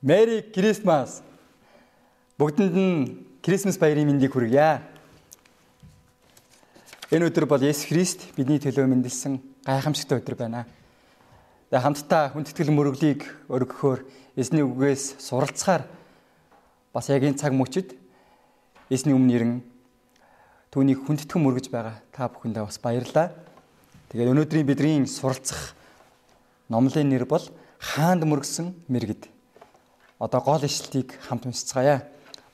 Merry 0.00 0.46
Christmas. 0.54 1.26
Бүгдэнд 2.38 2.70
нь 2.70 3.26
Крисмас 3.42 3.82
баярын 3.82 4.06
мэндийг 4.06 4.30
хүргье. 4.30 4.78
Энэ 7.10 7.26
өдөр 7.26 7.50
бол 7.50 7.58
Есүс 7.58 7.90
Христ 7.90 8.22
бидний 8.38 8.62
төлөө 8.62 8.86
мэндэлсэн 8.86 9.42
гайхамшигтай 9.66 10.22
өдөр 10.22 10.38
байна. 10.38 10.70
Тэгээ 11.74 11.82
хамтдаа 11.82 12.30
хүндэтгэл 12.30 12.70
мөрөглийг 12.70 13.26
өргөхөөр 13.50 14.06
эзний 14.38 14.62
үгээс 14.62 15.18
суралцахаар 15.18 15.90
бас 16.94 17.10
яг 17.10 17.26
энэ 17.26 17.42
цаг 17.42 17.50
мөчид 17.58 17.98
эзний 18.94 19.18
өмнө 19.18 19.34
ирэн 19.34 19.54
түүнийг 20.70 21.02
хүндэтгэн 21.10 21.42
мөргөж 21.42 21.74
байгаа 21.74 21.98
та 22.14 22.30
бүхэндээ 22.30 22.62
бас 22.62 22.78
баярлалаа. 22.78 23.34
Тэгээд 24.14 24.30
өнөөдрийн 24.30 24.62
бидний 24.62 25.02
суралцах 25.10 25.74
номлын 26.70 27.10
нэр 27.10 27.26
бол 27.26 27.42
хаанд 27.82 28.22
мөргсөн 28.22 28.78
мэрэгд. 28.86 29.37
Одоо 30.18 30.40
гол 30.40 30.62
ишлэлийг 30.66 31.14
хамт 31.22 31.46
уншицгаая. 31.46 32.02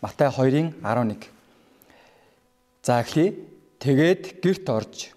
Матай 0.01 0.29
2-ын 0.29 0.77
11. 0.85 1.29
За 2.85 3.01
эхлэе. 3.01 3.41
Тэгээд 3.81 4.41
герт 4.45 4.69
орж 4.69 5.13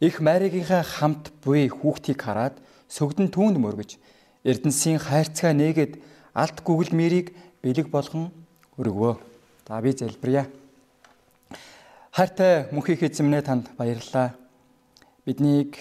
их 0.00 0.20
Маригийнхаа 0.20 0.82
хамт 0.82 1.30
буй 1.44 1.68
хүүхдийг 1.68 2.18
хараад 2.22 2.56
сүгдэн 2.88 3.28
түүнд 3.30 3.60
мөргөж 3.60 4.00
Эрдэнсийн 4.42 4.98
хайрцгаа 4.98 5.52
нээгээд 5.52 6.00
алт 6.34 6.58
гүгэл 6.64 6.96
мэрийг 6.96 7.36
бэлэг 7.62 7.92
болгон 7.92 8.32
өргөвөө. 8.80 9.14
За 9.68 9.80
би 9.84 9.92
залбирая. 9.92 10.48
Хайртай 12.10 12.72
мөнхийг 12.72 13.04
эзэмнээ 13.04 13.42
танд 13.44 13.68
баярлалаа. 13.76 14.34
Биднийг 15.26 15.76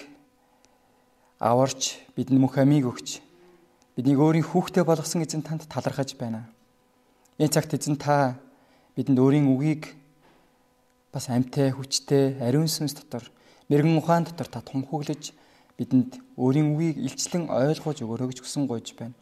аварч 1.39 1.97
бидэнд 2.13 2.43
мөнх 2.43 2.59
амийг 2.59 2.85
өгч 2.91 3.23
биднийг 3.99 4.15
өөрийн 4.15 4.47
хүүхдээ 4.47 4.87
болгосон 4.87 5.27
эзэн 5.27 5.43
танд 5.43 5.67
талархаж 5.67 6.15
байна. 6.15 6.47
Энэ 7.35 7.51
цагт 7.51 7.75
эзэн 7.75 7.99
та 7.99 8.39
бидэнд 8.95 9.19
өөрийн 9.19 9.51
үгийг 9.51 9.91
бас 11.11 11.27
амьтай, 11.27 11.75
хүчтэй, 11.75 12.39
ариун 12.39 12.71
сүнс 12.71 12.95
дотор, 12.95 13.27
мэрэгэн 13.67 13.99
ухаан 13.99 14.23
дотор 14.23 14.47
та 14.47 14.63
томхоглож 14.63 15.35
бидэнд 15.75 16.15
өөрийн 16.39 16.79
үгийг 16.79 16.95
илчлэн 16.95 17.51
ойлгож 17.51 17.99
өгөрөө 17.99 18.31
гэж 18.31 18.39
хүсэн 18.39 18.71
гойж 18.71 18.95
байна. 18.95 19.19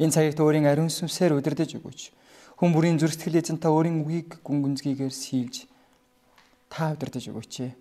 Энэ 0.00 0.16
цагт 0.16 0.40
өөрийн 0.40 0.72
ариун 0.72 0.88
сүнсээр 0.88 1.36
удирдах 1.36 1.76
өгөөч. 1.76 2.16
Хүн 2.56 2.72
бүрийн 2.72 2.96
зүрхсэтгэл 2.96 3.44
эзэн 3.44 3.60
та 3.60 3.76
өөрийн 3.76 4.08
үгийг 4.08 4.40
гүн 4.40 4.64
гүнзгийгээр 4.64 5.12
сийлж 5.12 5.68
та 6.72 6.96
удирдах 6.96 7.28
өгөөч. 7.28 7.76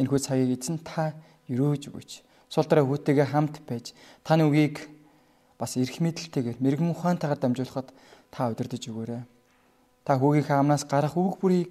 Энэ 0.00 0.08
хүү 0.08 0.16
цагийг 0.16 0.56
эзэн 0.56 0.80
та 0.80 1.12
өрөөж 1.52 1.92
өгөөч. 1.92 2.24
Сул 2.48 2.64
дараа 2.64 2.88
хүүтэйгээ 2.88 3.28
хамт 3.36 3.60
байж 3.68 3.92
таны 4.24 4.48
үгийг 4.48 4.94
бас 5.58 5.76
эрх 5.76 6.00
мэдэлтэйгээр 6.02 6.58
мэрэгэн 6.58 6.90
ухаантайгаар 6.90 7.40
дамжуулахад 7.40 7.88
та 8.30 8.50
удирдах 8.50 8.82
өгөөрэй. 8.82 9.22
Та 10.04 10.18
хүүгийнхээ 10.18 10.58
амнаас 10.58 10.84
гарах 10.84 11.16
үг 11.16 11.38
бүрийг 11.40 11.70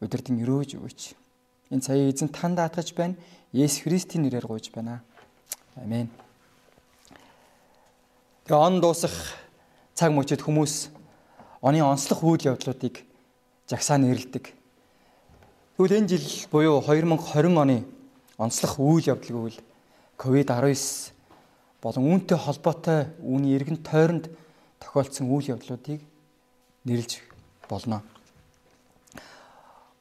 удирдан 0.00 0.40
өрөөж 0.42 0.80
өгөөч. 0.80 1.00
Энэ 1.70 1.84
цагийг 1.84 2.14
эзэн 2.16 2.32
танд 2.32 2.56
даатгаж 2.56 2.94
байна. 2.96 3.14
Есүс 3.52 3.84
Христийн 3.84 4.24
нэрээр 4.24 4.48
гуйж 4.48 4.72
байна. 4.72 5.04
Амен. 5.76 6.08
Тэгээ 8.48 8.56
он 8.56 8.80
дуусах 8.80 9.12
цаг 9.92 10.10
мөчид 10.16 10.40
хүмүүс 10.40 10.88
оны 11.60 11.84
онцлог 11.84 12.24
үйл 12.24 12.48
явдлуудыг 12.56 13.04
жагсаа 13.68 14.00
нэрлэдэг. 14.00 14.54
Тэгвэл 15.76 15.98
энэ 16.00 16.08
жил 16.08 16.26
буюу 16.50 16.80
2020 16.80 17.52
оны 17.58 17.84
онцлог 18.40 18.72
үйл 18.80 19.12
явдал 19.12 19.52
гэвэл 19.52 19.60
COVID-19 20.16 21.17
болон 21.82 22.04
үүнтэй 22.10 22.38
холбоотой 22.38 23.10
үүний 23.22 23.54
эргэн 23.54 23.78
тойронд 23.82 24.26
тохиолдсон 24.82 25.30
үйл 25.30 25.54
явдлуудыг 25.54 26.02
нэрлж 26.84 27.22
болно. 27.70 28.02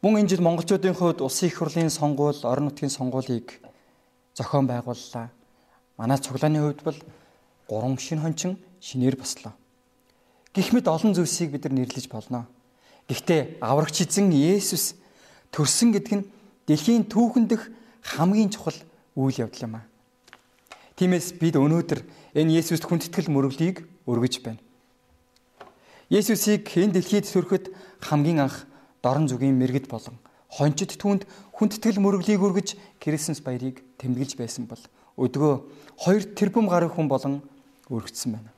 Мөн 0.02 0.22
энэ 0.22 0.30
жил 0.34 0.42
монголчуудын 0.46 0.94
хувьд 0.94 1.22
улсын 1.22 1.50
их 1.50 1.58
хурлын 1.58 1.90
сонгуул, 1.90 2.38
орон 2.44 2.70
нутгийн 2.70 2.94
сонгуулийг 2.94 3.62
зохион 4.34 4.66
байгууллаа. 4.70 5.30
Манай 5.98 6.18
цуглааны 6.18 6.62
хувьд 6.62 6.82
бол 6.86 7.00
гурван 7.68 7.98
шинэ 7.98 8.22
хончин 8.22 8.58
шинээр 8.82 9.18
бослоо. 9.18 9.54
Гэх 10.54 10.74
мэт 10.74 10.88
олон 10.88 11.14
зүйлсийг 11.14 11.52
бид 11.52 11.66
нар 11.66 11.74
нэрлэж 11.74 12.10
болно. 12.10 12.48
Гэхдээ 13.10 13.62
аврагч 13.62 14.06
эзэн 14.06 14.34
Есүс 14.34 14.98
төрсөн 15.54 15.94
гэдэг 15.94 16.14
нь 16.14 16.28
дэлхийн 16.66 17.10
түүхэн 17.10 17.46
дэх 17.50 17.70
хамгийн 18.02 18.50
чухал 18.54 18.78
үйл 19.16 19.42
явдал 19.42 19.66
юм 19.66 19.76
аа. 19.82 19.86
Тиймээс 20.98 21.38
бид 21.38 21.54
өнөөдөр 21.62 22.02
энэ 22.34 22.58
Есүст 22.58 22.90
хүндэтгэл 22.90 23.30
мөрөглийг 23.30 23.86
өргөж 24.10 24.42
байна. 24.42 24.58
Есүсийг 26.10 26.66
энэ 26.74 26.98
дэлхийд 26.98 27.30
төрөхөд 27.30 27.70
хамгийн 28.02 28.42
анх 28.42 28.66
дорн 29.06 29.30
зүгийн 29.30 29.54
мэрэгд 29.62 29.86
болон 29.94 30.18
хончид 30.50 30.98
түнд 30.98 31.30
хүндэтгэл 31.54 32.02
мөрөглийг 32.02 32.42
өргөж 32.42 32.82
Крисмас 32.98 33.46
баярыг 33.46 33.86
тэмдэглэж 34.02 34.42
байсан 34.42 34.66
бол 34.66 34.82
өдгөө 35.22 35.54
2 36.02 36.34
тэрбум 36.34 36.66
гаруй 36.66 36.90
хүн 36.90 37.06
болон 37.06 37.46
өргөцсөн 37.94 38.34
байна. 38.34 38.50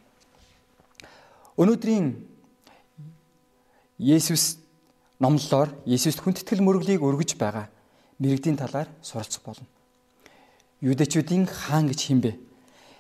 Өнөөдрийн 1.60 2.24
Есүс 4.00 4.64
номлолоор 5.20 5.76
Есүст 5.84 6.24
хүндэтгэл 6.24 6.64
мөрөглийг 6.64 7.04
өргөж 7.04 7.36
байгаа 7.36 7.68
мэрэгдийн 8.16 8.56
талаар 8.56 8.88
суралцах 9.04 9.44
болно 9.44 9.68
юудэчүүдийн 10.82 11.46
хаан 11.48 11.92
гэж 11.92 12.00
химбэ? 12.08 12.32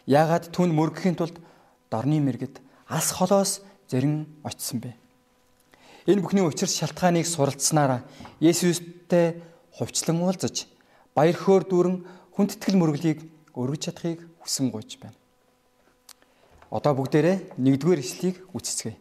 Яагаад 0.07 0.51
түн 0.51 0.75
мөргөхийн 0.75 1.15
тулд 1.15 1.39
дорны 1.91 2.19
мэрэгд 2.19 2.59
алс 2.87 3.09
холоос 3.15 3.61
зэрэн 3.87 4.27
очсон 4.43 4.83
бэ? 4.83 4.95
Энэ 6.09 6.21
бүхний 6.21 6.43
учир 6.43 6.67
шалтгааныг 6.67 7.27
суралцсанараа 7.27 8.03
Есүстэй 8.41 9.39
хувьчлан 9.71 10.19
уулзаж 10.19 10.67
баяр 11.15 11.37
хөөр 11.37 11.63
дүүрэн 11.69 11.97
хүндэтгэл 12.35 12.79
мөрөглийг 12.79 13.19
өргөж 13.55 13.81
чадахыг 13.91 14.23
хүсэн 14.43 14.71
гуйж 14.71 14.99
байна. 14.99 15.17
Одоо 16.71 16.93
бүгдээрээ 16.97 17.57
нэгдүгээр 17.57 17.99
ишлийг 17.99 18.35
үцэцгээе. 18.53 18.97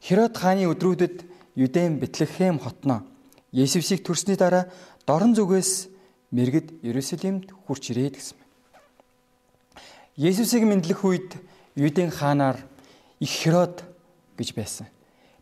Херод 0.00 0.34
хааны 0.36 0.68
өдрүүдэд 0.68 1.16
Юдэм 1.56 2.02
Бэтлехэм 2.02 2.58
хотноо 2.58 3.06
Есүсийг 3.54 4.02
төрсний 4.02 4.36
дараа 4.36 4.66
дорн 5.06 5.34
зүгээс 5.38 5.93
мэрэгд 6.34 6.82
Иерусалимд 6.82 7.54
хурч 7.66 7.94
ирээд 7.94 8.18
гэсэн. 8.18 8.38
Есүсийг 10.18 10.66
мэдлэх 10.66 11.06
үед 11.06 11.38
Юдын 11.78 12.10
хаанаар 12.10 12.58
их 13.22 13.30
Херод 13.30 13.86
гэж 14.34 14.58
байсан. 14.58 14.90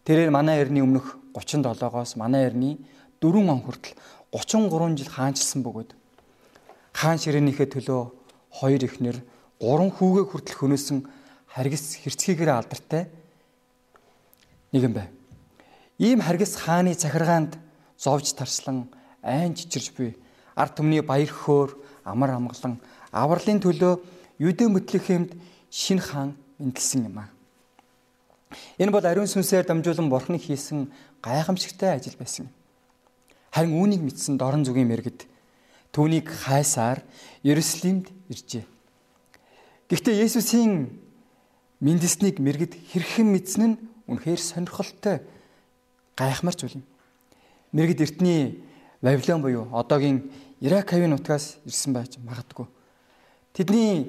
Тэрээр 0.04 0.28
манай 0.28 0.60
эртний 0.60 0.84
өмнөх 0.84 1.16
37-оос 1.32 2.16
манай 2.20 2.52
эртний 2.52 2.76
4 3.24 3.40
он 3.40 3.64
хүртэл 3.64 3.96
33 4.32 5.00
жил 5.00 5.08
хаанчилсан 5.08 5.64
бөгөөд 5.64 5.96
хаан 6.92 7.16
ширээнийхээ 7.16 7.68
төлөө 7.72 8.02
хоёр 8.60 8.82
ихнэр 8.84 9.16
гурван 9.60 9.90
хүүгээ 9.92 10.24
хүртэл 10.28 10.58
хөнөөсөн 10.60 10.98
харгас 11.48 11.96
хэрцгийгээр 12.04 12.52
алдартай 12.52 13.08
нэгэн 14.72 14.92
байв. 14.92 15.10
Ийм 15.96 16.20
харгас 16.20 16.56
хааны 16.56 16.92
захиргаанд 16.96 17.56
зовж 17.96 18.32
тарслан 18.36 18.88
айн 19.22 19.54
чичирж 19.54 19.92
буй 19.96 20.16
ард 20.54 20.76
түмний 20.76 21.02
баяр 21.02 21.30
хөөр 21.30 21.76
амар 22.04 22.36
амгалан 22.36 22.78
авралын 23.12 23.60
төлөө 23.60 24.00
Юдэ 24.38 24.68
Мэтлехемд 24.68 25.36
шин 25.70 25.98
хаан 25.98 26.34
мэндэлсэн 26.58 27.06
юм 27.06 27.18
а. 27.18 27.28
Энэ 28.78 28.92
бол 28.92 29.04
ариун 29.04 29.28
сүнсээр 29.28 29.64
дамжуулан 29.64 30.08
бурхан 30.08 30.38
хийсэн 30.38 30.90
гайхамшигтай 31.22 31.96
ажил 31.96 32.16
байсан. 32.18 32.48
Харин 33.52 33.76
үүнийг 33.76 34.02
мэдсэн 34.02 34.36
дорн 34.36 34.64
зүгийн 34.64 34.88
мэрэгд 34.88 35.28
түүнийг 35.92 36.28
хайсаар 36.28 37.04
Иерусалимд 37.44 38.08
иржээ. 38.32 38.64
Гэхдээ 39.92 40.24
Есүсийн 40.24 40.88
мэндэлснийг 41.84 42.40
мэрэгд 42.40 42.80
хэрхэн 42.92 43.28
мэдсэн 43.28 43.62
нь 43.76 43.80
үнэхээр 44.08 44.40
сонирхолтой 44.40 45.20
гайхамар 46.16 46.56
зүйл 46.56 46.80
юм. 46.80 46.84
Мэрэгд 47.76 48.00
эртний 48.00 48.64
Вавилон 49.02 49.42
буюу 49.42 49.68
одоогийн 49.72 50.30
Ирак 50.60 50.90
хавийн 50.90 51.10
нутгаас 51.10 51.58
ирсэн 51.66 51.92
байж 51.92 52.18
магадгүй. 52.22 52.66
Тэдний 53.52 54.06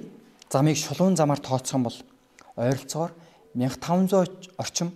замыг 0.51 0.77
шулуун 0.77 1.17
замаар 1.17 1.41
тооцсон 1.41 1.83
бол 1.83 1.97
ойролцоогоор 2.55 3.11
1500 3.55 4.53
орчим 4.57 4.93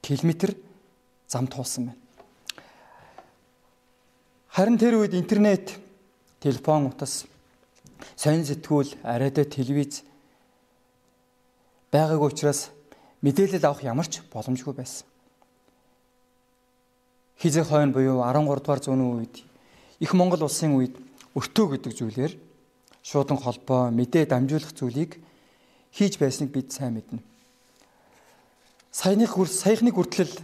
километр 0.00 0.56
зам 1.28 1.46
туулсан 1.46 1.92
байна. 1.92 1.98
Харин 4.48 4.78
тэр 4.78 4.96
үед 4.96 5.14
интернет, 5.14 5.76
телефон 6.40 6.88
утас, 6.88 7.26
сонин 8.16 8.44
сэтгүүл, 8.48 8.96
арайда 9.04 9.44
телевиз 9.44 10.02
байгаагүй 11.92 12.32
учраас 12.32 12.70
мэдээлэл 13.20 13.64
авах 13.64 13.84
ямар 13.84 14.08
ч 14.08 14.24
боломжгүй 14.32 14.74
байсан. 14.74 15.07
Хизээ 17.38 17.64
хойно 17.64 17.92
буюу 17.94 18.22
13 18.26 18.42
дугаар 18.58 18.82
зууны 18.82 19.04
үед 19.22 19.34
их 20.02 20.10
Монгол 20.14 20.42
улсын 20.42 20.74
үед 20.74 20.98
өртөө 21.38 21.78
гэдэг 21.78 21.92
зүйлээр 21.94 22.32
шуудан 23.06 23.38
холбоо 23.38 23.94
мэдээ 23.94 24.26
дамжуулах 24.26 24.74
зүйлийг 24.74 25.22
хийж 25.94 26.18
байсныг 26.18 26.50
бид 26.50 26.74
сайн 26.74 26.98
мэднэ. 26.98 27.22
Саяны 28.90 29.30
саяхны 29.30 29.94
хүртэл 29.94 30.34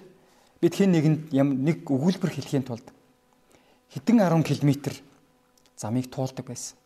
бид 0.62 0.74
хэн 0.78 0.94
нэгэнд 0.94 1.22
нэг 1.34 1.82
өгүүлбэр 1.90 2.30
хэлхийн 2.30 2.62
тулд 2.62 2.86
хэдэн 3.90 4.22
10 4.22 4.46
км 4.46 4.94
замыг 5.74 6.06
туулдаг 6.14 6.46
байсан. 6.46 6.78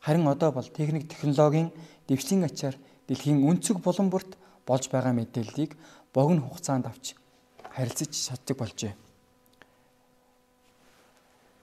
Харин 0.00 0.28
одоо 0.32 0.48
бол 0.52 0.64
техник 0.64 1.12
технологийн 1.12 1.76
дэвшлийн 2.08 2.48
ачаар 2.48 2.76
дэлхийн 3.04 3.44
өнцөг 3.44 3.84
булан 3.84 4.08
бүрт 4.08 4.32
болж 4.64 4.88
байгаа 4.88 5.12
мэдээллийг 5.12 5.76
богино 6.16 6.40
хугацаанд 6.48 6.88
авч 6.88 7.14
харилцаж 7.76 8.10
чаддаг 8.16 8.56
болжээ. 8.56 8.96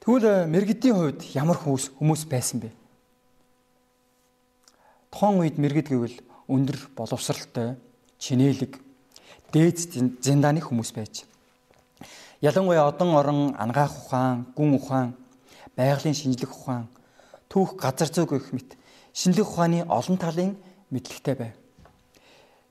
Тэгвэл 0.03 0.51
мэрэгдийн 0.51 0.95
хувьд 1.00 1.21
ямар 1.31 1.55
хүмүүс 1.55 1.95
хүмүүс 1.95 2.27
байсан 2.27 2.59
бэ? 2.59 2.75
Тухайн 5.07 5.39
үед 5.39 5.55
мэрэгд 5.55 5.95
гэвэл 5.95 6.19
өндөр 6.51 6.75
боловсралтай, 6.91 7.79
чинээлэг, 8.19 8.83
дээд 9.55 9.79
зиндааны 10.19 10.59
хүмүүс 10.59 10.91
байж. 10.91 11.23
Ялангуяа 12.44 12.91
одон 12.91 13.15
орон 13.15 13.55
ангаах 13.55 13.95
ухаан, 13.95 14.44
гүн 14.51 14.75
ухаан, 14.75 15.15
байгалийн 15.79 16.19
шинжлэх 16.19 16.51
ухаан, 16.51 16.91
түүх 17.47 17.79
газар 17.79 18.11
зүйн 18.11 18.27
гэх 18.27 18.51
мэт 18.51 18.75
шинжлэх 19.15 19.56
ухааны 19.56 19.88
олон 19.88 20.19
талын 20.19 20.59
мэдлэгтэй 20.91 21.35
байв. 21.39 21.56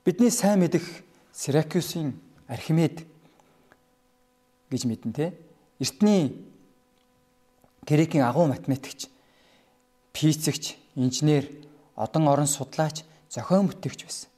Бидний 0.05 0.29
сайн 0.29 0.61
мэдэх 0.61 0.85
Сиракюсын 1.33 2.13
Архимед 2.45 3.01
гэж 4.69 4.85
мэдэн 4.85 5.13
те 5.17 5.33
эртний 5.81 6.52
грекийн 7.85 8.23
агуу 8.23 8.47
математикч, 8.47 9.09
физикч, 10.13 10.77
инженер, 10.95 11.49
одон 11.95 12.27
орон 12.27 12.47
судлаач, 12.47 13.03
зохион 13.29 13.67
бүтээгч 13.67 14.03
байсан. 14.03 14.29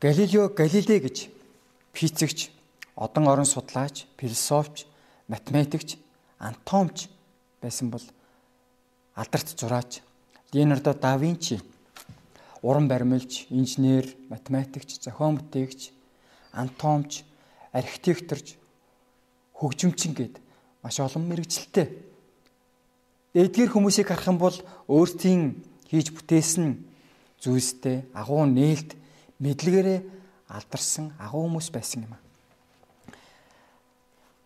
Галилео 0.00 0.48
Галилей 0.48 1.00
гэж 1.00 1.28
физикч, 1.92 2.50
одон 2.94 3.28
орон 3.28 3.46
судлаач, 3.46 4.06
философч, 4.18 4.86
математикч, 5.28 5.98
анатомч 6.38 7.08
байсан 7.60 7.90
бол 7.90 8.02
алдарт 9.14 9.58
зураач 9.58 10.02
Леонардо 10.52 10.94
да 10.94 11.16
Винчи 11.16 11.60
уран 12.62 12.88
баримлж, 12.88 13.46
инженер, 13.50 14.06
математикч, 14.28 15.00
зохион 15.00 15.36
бүтээгч, 15.36 15.90
анатомч, 16.52 17.24
архитекторч, 17.72 18.56
хөгжимчин 19.52 20.14
гээд 20.14 20.40
маш 20.82 21.00
олон 21.00 21.28
мэрэгчлэлтэй. 21.28 21.86
Эдгээр 23.36 23.68
хүмүүсийг 23.68 24.08
харах 24.08 24.32
юм 24.32 24.40
бол 24.40 24.56
өөрсдийн 24.88 25.60
хийж 25.92 26.08
бүтээсэн 26.16 26.80
зүйлстэй 27.44 28.08
агуу 28.16 28.48
нээлт 28.48 28.96
мэдлэгээрээ 29.44 30.00
алдарсан 30.48 31.12
агуу 31.20 31.44
хүмүүс 31.44 31.68
байсан 31.68 32.08
юм. 32.08 32.16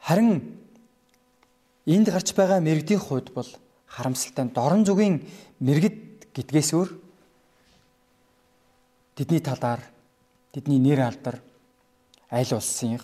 Харин 0.03 0.59
энд 1.87 2.09
гарч 2.11 2.35
байгаа 2.35 2.59
мэрэгдийн 2.59 2.99
хувьд 2.99 3.31
бол 3.31 3.47
харамсалтай 3.87 4.51
дорн 4.51 4.83
зүгийн 4.83 5.23
мэрэгд 5.63 6.35
гэдгээс 6.35 6.71
өөр 6.75 6.91
тэдний 9.15 9.39
талаар 9.39 9.87
тэдний 10.51 10.83
нэр 10.83 11.07
алдар 11.07 11.39
аль 12.27 12.55
улсын 12.59 12.99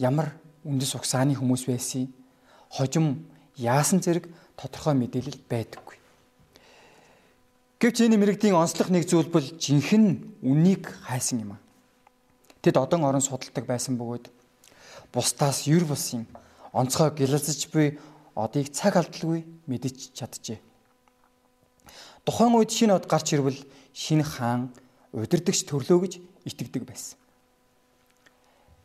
ямар 0.00 0.32
үндэс 0.64 0.96
угсааны 0.96 1.36
хүмүүс 1.36 1.68
байсан 1.68 2.08
хожим 2.72 3.28
яасан 3.56 4.00
зэрэг 4.00 4.32
тодорхой 4.56 4.94
мэдээлэл 4.94 5.40
байдаггүй. 5.48 5.96
Гэвч 7.82 8.06
энэ 8.06 8.16
мэрэгдийн 8.16 8.54
онцлог 8.54 8.94
нэг 8.94 9.10
зүйл 9.10 9.26
бол 9.26 9.42
жинхэнэ 9.42 10.46
үнийг 10.46 10.86
хайсан 11.02 11.42
юм 11.42 11.52
а. 11.54 11.62
Тэд 12.62 12.78
одон 12.78 13.02
орон 13.02 13.24
судалдаг 13.24 13.66
байсан 13.66 13.98
бөгөөд 13.98 14.30
бусдаас 15.10 15.66
юр 15.66 15.82
бусын 15.82 16.30
онцгой 16.70 17.10
гэлэлцэж 17.10 17.74
буй 17.74 17.98
одыг 18.38 18.70
цаг 18.70 18.96
алдалгүй 18.96 19.42
мэдэж 19.66 20.14
чаджээ. 20.14 20.62
Тухайн 22.22 22.54
үед 22.54 22.70
шинэ 22.70 22.94
од 22.94 23.10
гарч 23.10 23.34
ирвэл 23.34 23.58
шинэ 23.92 24.22
хаан 24.22 24.70
удирдахч 25.10 25.66
төрлөө 25.66 25.98
гэж 26.06 26.12
итгэдэг 26.46 26.86
байсан. 26.86 27.18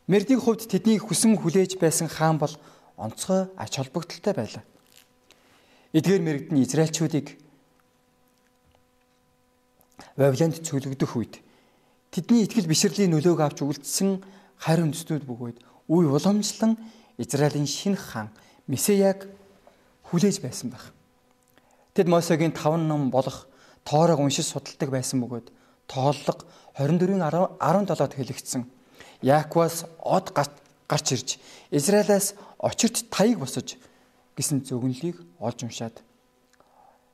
Мэрдийн 0.09 0.41
хувьд 0.41 0.65
тэдний 0.65 0.97
хүсэн 0.97 1.37
хүлээж 1.37 1.77
байсан 1.77 2.09
хаан 2.09 2.41
бол 2.41 2.51
онцгой 2.97 3.45
ач 3.55 3.77
холбогдолтой 3.77 4.33
байлаа. 4.33 4.63
Эдгээр 5.95 6.22
мэрэгдэн 6.24 6.63
Израильчүүдийг 6.63 7.28
Вавилонд 10.19 10.60
цөлөгдөх 10.60 11.12
үед 11.16 11.39
тэдний 12.12 12.44
итгэл 12.44 12.68
бишрлийн 12.68 13.16
нөлөөг 13.16 13.39
авч 13.39 13.63
үлдсэн 13.63 14.19
харь 14.60 14.84
үндэстнүүд 14.84 15.24
бөгөөд 15.24 15.57
үе 15.88 16.07
уламжлан 16.12 16.75
Израилийн 17.16 17.69
шинэ 17.69 17.95
хаан 17.95 18.30
Месияг 18.68 19.31
хүлээж 20.12 20.44
байсан 20.44 20.75
байх. 20.75 20.92
Тэд 21.95 22.12
Мосегийн 22.12 22.51
5 22.51 22.84
ном 22.84 23.07
болох 23.07 23.48
Тоорог 23.88 24.19
уншиж 24.19 24.51
судалдаг 24.51 24.92
байсан 24.92 25.24
бөгөөд 25.24 25.48
тооллого 25.88 26.44
24-ийн 26.75 27.24
17-д 27.24 28.13
хэлэгдсэн 28.19 28.63
Яаковаас 29.24 29.88
од 30.04 30.36
гарч 30.36 31.07
ирж 31.16 31.30
Израилаас 31.72 32.36
очирт 32.60 33.07
таяг 33.10 33.39
босож 33.39 33.80
гэсэн 34.38 34.62
зөвгөнлийг 34.62 35.18
олж 35.42 35.66
уншаад 35.66 35.98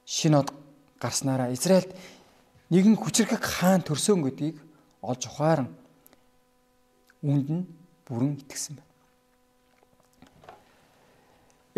шинэ 0.03 0.43
од 0.43 0.51
гарснараа 0.99 1.55
Израильд 1.55 1.95
нэгэн 2.67 2.99
хүчрхэг 2.99 3.39
хаан 3.39 3.81
төрсөн 3.81 4.19
гэдгийг 4.27 4.59
олж 4.99 5.21
ухааран 5.31 5.71
үүнд 7.23 7.47
нь 7.47 7.63
бүрэн 8.03 8.35
итгэсэн 8.43 8.75
байна. 8.75 8.91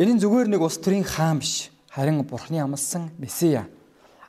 Энэ 0.02 0.18
нь 0.18 0.22
зүгээр 0.26 0.50
нэг 0.50 0.62
улс 0.66 0.82
төрийн 0.82 1.06
хаан 1.06 1.40
биш 1.40 1.70
харин 1.94 2.26
бурхны 2.26 2.58
амлсан 2.58 3.14
месиа 3.22 3.70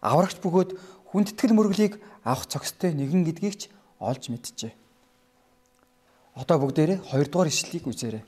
аврагч 0.05 0.37
бөгөөд 0.45 0.77
хүндэтгэл 1.11 1.57
мөрөглийг 1.57 1.97
авах 2.23 2.45
цогцтой 2.45 2.93
нэгэн 2.93 3.25
гэдгийг 3.25 3.55
ч 3.57 3.63
олж 3.99 4.29
мэджээ. 4.29 4.73
Одоо 6.37 6.57
бүгдээрээ 6.61 7.09
2 7.09 7.33
дугаар 7.33 7.49
ишлэлийг 7.49 7.89
үзээрэй. 7.89 8.25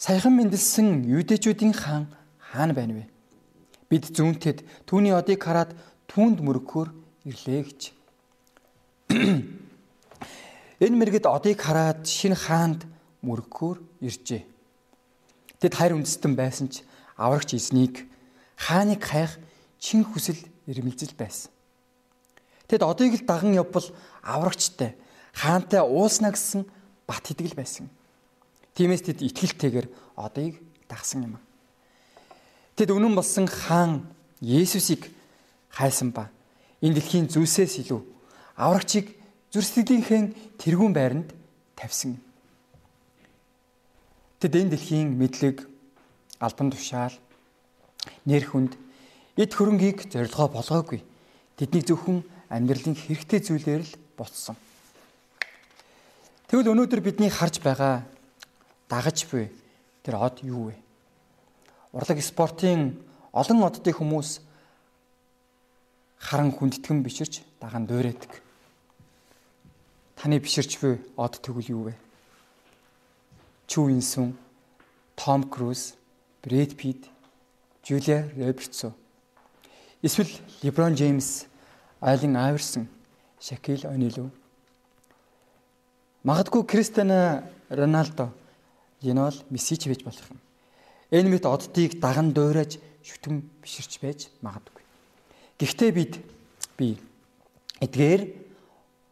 Саяхан 0.00 0.32
мэндэлсэн 0.32 1.04
юудэчүүдийн 1.12 1.76
хаан 1.76 2.08
хаана 2.40 2.72
байна 2.72 2.96
вэ? 2.96 3.04
Бид 3.92 4.08
зүүнтэд 4.16 4.64
түүний 4.88 5.12
одыг 5.12 5.44
хараад 5.44 5.76
түүнд 6.08 6.40
мөрөгхөөр 6.40 6.88
ирлээ 7.28 7.60
гэж. 7.68 7.80
Энэ 10.80 10.96
мэрэгд 10.96 11.28
одыг 11.28 11.60
хараад 11.60 12.08
шинэ 12.08 12.32
хаанд 12.32 12.88
мөрөгхөөр 13.20 13.76
иржээ. 14.00 14.48
Тэд 15.60 15.72
хайр 15.76 15.92
үндэстэн 15.92 16.32
байсан 16.32 16.72
ч 16.72 16.80
аврагч 17.20 17.60
эзнийг 17.60 18.08
хааныг 18.56 19.04
хайх 19.04 19.36
чин 19.76 20.08
хүсэл 20.08 20.40
ирмэлзэл 20.64 21.12
байсан. 21.12 21.52
Тэд 22.72 22.80
одыг 22.88 23.20
л 23.20 23.28
даган 23.28 23.52
явбал 23.52 23.84
аврагчтай 24.24 24.96
хаантай 25.36 25.84
уулснаа 25.84 26.32
гэсэн 26.32 26.64
бат 27.04 27.28
итгэл 27.28 27.52
байсан. 27.52 27.92
Тиймээс 28.74 29.02
тэд 29.06 29.22
итгэлтэйгээр 29.22 29.88
одыг 30.16 30.60
дагсан 30.88 31.26
юм. 31.26 31.34
Тэд 32.76 32.90
үнэн 32.90 33.14
болсон 33.14 33.46
хаан 33.46 34.06
Есүсийг 34.40 35.10
хайсан 35.68 36.10
ба 36.16 36.32
энэ 36.80 36.96
дэлхийн 36.96 37.28
зүйлсээс 37.28 37.84
илүү 37.84 38.00
аврагчийг 38.56 39.16
зүрсгэлийнхээ 39.52 40.56
тэрүүн 40.60 40.92
байранд 40.96 41.28
тавьсан. 41.76 42.16
Тэд 44.40 44.52
энэ 44.56 44.72
дэлхийн 44.76 45.12
мэдлэг, 45.16 45.68
албан 46.40 46.72
тушаал, 46.72 47.12
нэр 48.24 48.44
хүнд, 48.48 48.72
эд 49.36 49.52
хөрөнгийг 49.52 50.08
зорилгоо 50.08 50.48
болгоогүй. 50.48 51.04
Тэдний 51.60 51.84
зөвхөн 51.84 52.24
амьдралын 52.48 52.96
хэрэгтэй 52.96 53.40
зүйлээр 53.44 53.82
л 53.84 53.92
болцсон. 54.16 54.56
Тэгвэл 56.48 56.72
өнөөдөр 56.72 57.00
бидний 57.04 57.28
харж 57.28 57.60
байгаа 57.60 58.08
дагаж 58.90 59.24
буй 59.30 59.46
тэр 60.02 60.18
од 60.18 60.42
юу 60.42 60.68
вэ? 60.68 60.74
Урлаг 61.94 62.18
спортын 62.18 62.98
олон 63.30 63.62
оддын 63.62 63.94
хүмүүс 63.94 64.42
харан 66.18 66.50
хүндэтгэн 66.50 67.02
биширч 67.06 67.46
дагаан 67.62 67.86
дуурайдаг. 67.86 68.42
Таны 70.18 70.42
биширч 70.42 70.82
буй 70.82 70.98
од 71.14 71.38
тэгвэл 71.38 71.70
юу 71.70 71.82
вэ? 71.90 71.94
Чүү 73.70 73.94
Инсүн, 73.94 74.34
Том 75.14 75.46
Круз, 75.46 75.94
Брэд 76.42 76.74
Питт, 76.76 77.06
Жулия 77.86 78.26
Робертсо. 78.34 78.92
Эсвэл 80.02 80.34
Леброн 80.62 80.94
Джеймс, 80.94 81.46
Айлен 82.00 82.36
Айверсон, 82.36 82.88
Шакил 83.38 83.86
Онилов. 83.86 84.30
Магадгүй 86.24 86.66
Кристиано 86.66 87.48
Роналдо 87.68 88.34
Энэ 89.02 89.20
бол 89.20 89.38
мессеж 89.50 89.86
байж 89.88 90.04
болох 90.04 90.28
юм. 90.28 90.40
Энэ 91.10 91.28
мэт 91.32 91.44
оддыг 91.48 92.00
даган 92.00 92.32
дуурайж 92.32 92.78
шүтэн 93.02 93.42
биширч 93.62 93.98
байж 94.00 94.28
магадгүй. 94.44 94.84
Гэхдээ 95.58 95.90
бид 95.96 96.20
би 96.76 97.00
эдгээр 97.80 98.22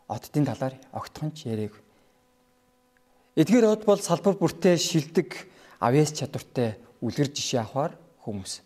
оддын 0.08 0.44
талаар 0.44 0.74
огтхонч 0.92 1.48
яриаг. 1.48 1.72
Эдгээр 3.36 3.66
од 3.68 3.82
бол 3.88 4.00
салбар 4.00 4.36
бүртээ 4.36 4.76
шилдэг 4.76 5.48
авьяас 5.80 6.12
чадвартай 6.12 6.76
үлгэр 7.00 7.32
жишээ 7.32 7.64
авахар 7.64 7.96
хүмүүс. 8.24 8.60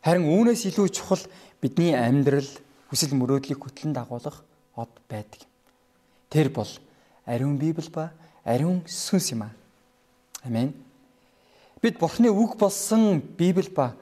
Харин 0.00 0.28
үүнээс 0.30 0.70
илүү 0.70 0.88
чухал 0.94 1.24
бидний 1.60 1.92
амьдрал 1.92 2.46
хүсэл 2.88 3.16
мөрөөдлийг 3.18 3.58
хөтлөн 3.58 3.92
дагуулах 3.92 4.44
од 4.78 4.92
байдаг. 5.10 5.42
Тэр 6.30 6.48
бол 6.54 6.70
ариун 7.26 7.58
Библи 7.58 7.90
ба 7.90 8.12
ариун 8.46 8.86
сүнс 8.86 9.34
юм 9.34 9.50
аа. 9.50 9.52
Амен. 10.46 10.74
Бид 11.82 11.98
Бурхны 11.98 12.30
үг 12.30 12.56
болсон 12.56 13.20
Библи 13.20 13.68
ба 13.68 13.96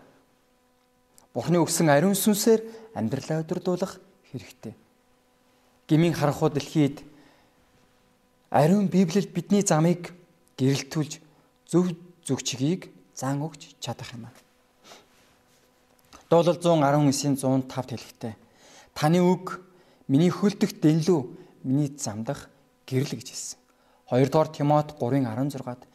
Бурхны 1.32 1.58
өгсөн 1.58 1.88
ариун 1.88 2.14
сүнсээр 2.14 2.62
амьдралаа 2.94 3.42
өдрдуулах 3.42 3.98
хэрэгтэй. 4.30 4.76
Гмийн 5.88 6.14
харанхуй 6.14 6.52
дэлхийд 6.52 7.02
ариун 8.52 8.86
Библиэд 8.86 9.32
бидний 9.32 9.64
замыг 9.64 10.12
гэрэлтүүлж 10.60 11.18
зөв 11.66 11.96
зөв 12.22 12.38
чигийг 12.44 12.92
зан 13.16 13.42
өгч 13.42 13.80
чадах 13.80 14.12
юм 14.14 14.28
аа. 14.28 14.34
Дуурал 16.30 16.60
119-ийн 16.60 17.36
105 17.36 17.66
хэлэхтэй. 17.72 18.34
Таны 18.94 19.18
үг 19.24 19.60
миний 20.06 20.30
хөлдөх 20.30 20.78
дэнлүү 20.78 21.20
миний 21.64 21.90
замдах 21.98 22.46
гэрэл 22.86 23.18
гэж 23.18 23.28
хэлсэн. 23.32 23.58
2 24.12 24.30
дугаар 24.30 24.48
Тимот 24.54 24.94
3:16-д 25.00 25.93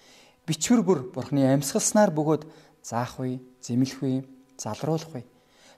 бичвэр 0.49 0.81
бүр 0.81 0.99
Бурхны 1.13 1.45
амьсгалснаар 1.45 2.09
бөгөөд 2.09 2.43
заах 2.81 3.21
үе, 3.21 3.37
зэмлэх 3.61 4.01
үе, 4.01 4.25
залруулах 4.57 5.21
үе, 5.21 5.25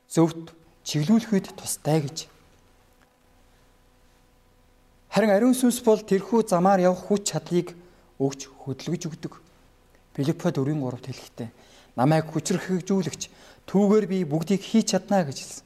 зөвхт 0.07 0.55
чиглүүлэх 0.87 1.31
үед 1.35 1.47
тустай 1.59 1.99
гэж. 1.99 2.31
Харин 5.11 5.35
ариун 5.35 5.51
сүнс 5.51 5.83
бол 5.83 5.99
тэрхүү 5.99 6.47
замаар 6.47 6.79
явах 6.79 7.03
хүч 7.03 7.35
чадлыг 7.35 7.75
өгч 8.15 8.47
хөдөлгөж 8.47 9.03
өгдөг. 9.11 9.33
Филиппод 10.15 10.55
4:3-т 10.55 11.07
хэлэхдээ 11.11 11.49
намайг 11.99 12.31
хүчрхэгжүүлэгч 12.31 13.23
түүгээр 13.67 14.05
би 14.07 14.17
бүгдийг 14.23 14.63
хийж 14.63 14.95
чадна 14.95 15.27
гэж 15.27 15.37
хэлсэн. 15.43 15.65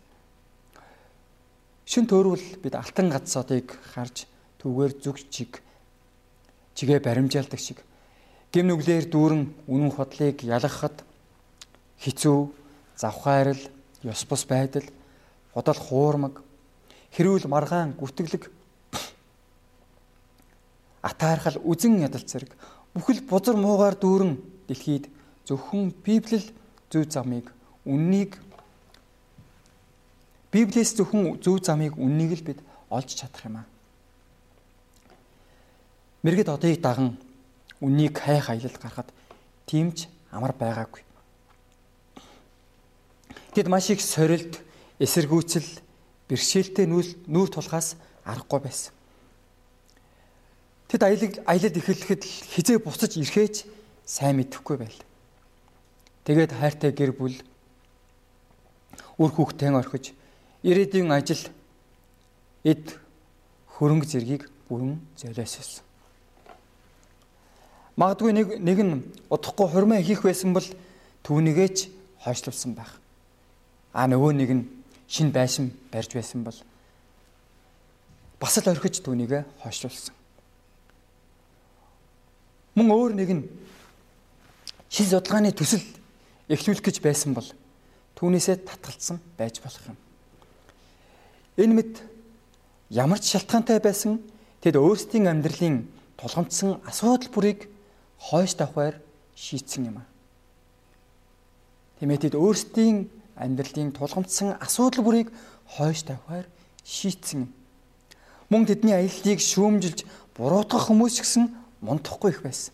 Шин 1.85 2.05
төөрвөл 2.09 2.57
бид 2.65 2.74
алтан 2.74 3.13
гадсуудыг 3.13 3.77
харж 3.93 4.25
түүгээр 4.57 4.93
зүг 4.97 5.17
чиг 5.29 5.62
чигээ 6.74 7.00
баримжаалдаг 7.05 7.62
шиг 7.62 7.85
гим 8.55 8.71
нүглээр 8.71 9.12
дүүрэн 9.12 9.43
үнэн 9.67 9.91
худлыг 9.91 10.47
ялгахад 10.47 11.03
хизүү 12.00 12.55
завхаарл 12.95 13.59
ёс 14.07 14.21
бус 14.24 14.47
байдал 14.47 14.88
худал 15.51 15.75
хуурмаг 15.75 16.39
хэрүүл 17.12 17.51
маргаан 17.51 17.91
гүтгэлэг 18.00 18.47
атаархал 21.12 21.59
үзен 21.67 22.00
ядал 22.00 22.24
зэрэг 22.24 22.55
бүхэл 22.95 23.27
бузар 23.27 23.59
муугаар 23.59 24.00
дүүрэн 24.00 24.39
дэлхийд 24.71 25.12
зөвхөн 25.43 25.91
библиэл 26.00 26.47
зөв 26.88 27.12
замыг 27.12 27.51
үннийг 27.83 28.39
Библиэс 30.55 30.95
зөвхөн 30.95 31.43
зөв 31.43 31.59
замыг 31.59 32.00
үннийг 32.00 32.39
л 32.39 32.47
бид 32.47 32.59
олж 32.88 33.12
чадах 33.12 33.43
юм 33.43 33.59
аа. 33.59 33.67
Мэргэд 36.24 36.47
одыг 36.47 36.79
даган 36.79 37.19
үннийг 37.82 38.20
хайх 38.20 38.50
аялалд 38.50 38.77
гарахад 38.79 39.10
тиймч 39.65 40.08
амар 40.32 40.53
байгаагүй. 40.53 41.01
Тэд 43.55 43.67
маш 43.72 43.89
их 43.89 44.01
сорилт, 44.03 44.60
эсэргүүцэл, 45.00 45.79
бэрхшээлтэй 46.27 46.86
нүүр 46.88 47.50
тулахаас 47.51 47.96
аргагүй 48.27 48.60
байсан. 48.60 48.94
Тэд 50.91 51.01
аялал 51.03 51.36
аялалд 51.48 51.77
эхлэхэд 51.79 52.24
хизээ 52.24 52.77
буцаж 52.84 53.15
ирэхээч 53.15 53.65
сайн 54.05 54.38
мэдэхгүй 54.44 54.77
байл. 54.77 55.00
Тэгээд 56.27 56.51
хайртай 56.51 56.91
гэр 56.91 57.15
бүл 57.15 57.38
үр 59.17 59.32
хүүхдээ 59.32 59.72
орхиж 59.72 60.12
ирээдүйн 60.67 61.15
ажил 61.15 61.44
эд 62.65 62.98
хөрөнгө 63.77 64.10
зэргийг 64.10 64.50
бүрэн 64.67 65.00
золиоссон. 65.15 65.85
Магадгүй 67.96 68.32
нэг 68.36 68.48
нэг 68.60 68.80
нь 68.84 69.04
удахгүй 69.32 69.68
хурмаа 69.72 70.04
хийх 70.04 70.28
байсан 70.28 70.52
бол 70.52 70.68
түүнийгээч 71.24 71.78
хойшлуулсан 72.28 72.75
байх. 72.75 73.00
А 73.96 74.04
нөгөө 74.12 74.32
нэг 74.36 74.52
нь 74.52 74.64
шин 75.08 75.32
байшин 75.32 75.72
барьж 75.92 76.12
байсан 76.12 76.44
бол 76.44 76.58
бас 78.40 78.58
л 78.60 78.68
орхиж 78.68 79.00
түүнийгээ 79.00 79.48
хойшлуулсан. 79.64 80.16
Мөн 82.75 82.92
өөр 82.92 83.14
нэг 83.16 83.30
нь 83.32 83.44
шин 84.92 85.08
судалгааны 85.08 85.56
төсөл 85.56 85.84
эхлүүлэх 86.52 86.84
гэж 86.84 87.00
байсан 87.00 87.32
бол 87.32 87.48
түүнээсээ 88.20 88.68
татгалцсан 88.68 89.24
байж 89.40 89.64
болох 89.64 89.88
юм. 89.88 89.98
Энэ 91.56 91.74
мэд 91.80 91.94
ямар 92.92 93.24
ч 93.24 93.32
шалтгаантай 93.32 93.80
байсан 93.80 94.20
тэд 94.60 94.75
өөрсдийн 94.75 95.32
амьдралын 95.32 95.88
тулгамдсан 96.20 96.84
асуудал 96.84 97.32
бүрийг 97.32 97.72
хойш 98.29 98.58
давхаар 98.58 98.98
шийдсэн 99.36 99.86
юм 99.94 99.98
аа. 100.01 100.08
Тиймээ 102.00 102.25
тэд 102.25 102.34
өөрсдийн 102.34 103.05
амьдралын 103.38 103.94
тулгамдсан 103.94 104.58
асуудал 104.58 105.05
бүрийг 105.05 105.29
хойш 105.77 106.01
давхаар 106.10 106.50
шийдсэн 106.82 107.46
юм. 107.46 107.51
Мөн 108.50 108.65
тэдний 108.65 108.98
аяллыг 108.98 109.39
шүүмжилж 109.39 110.10
буруутгах 110.34 110.89
хүмүүс 110.89 111.13
ч 111.17 111.20
гэсэн 111.22 111.53
мунтахгүй 111.86 112.34
их 112.34 112.41
байсан. 112.41 112.74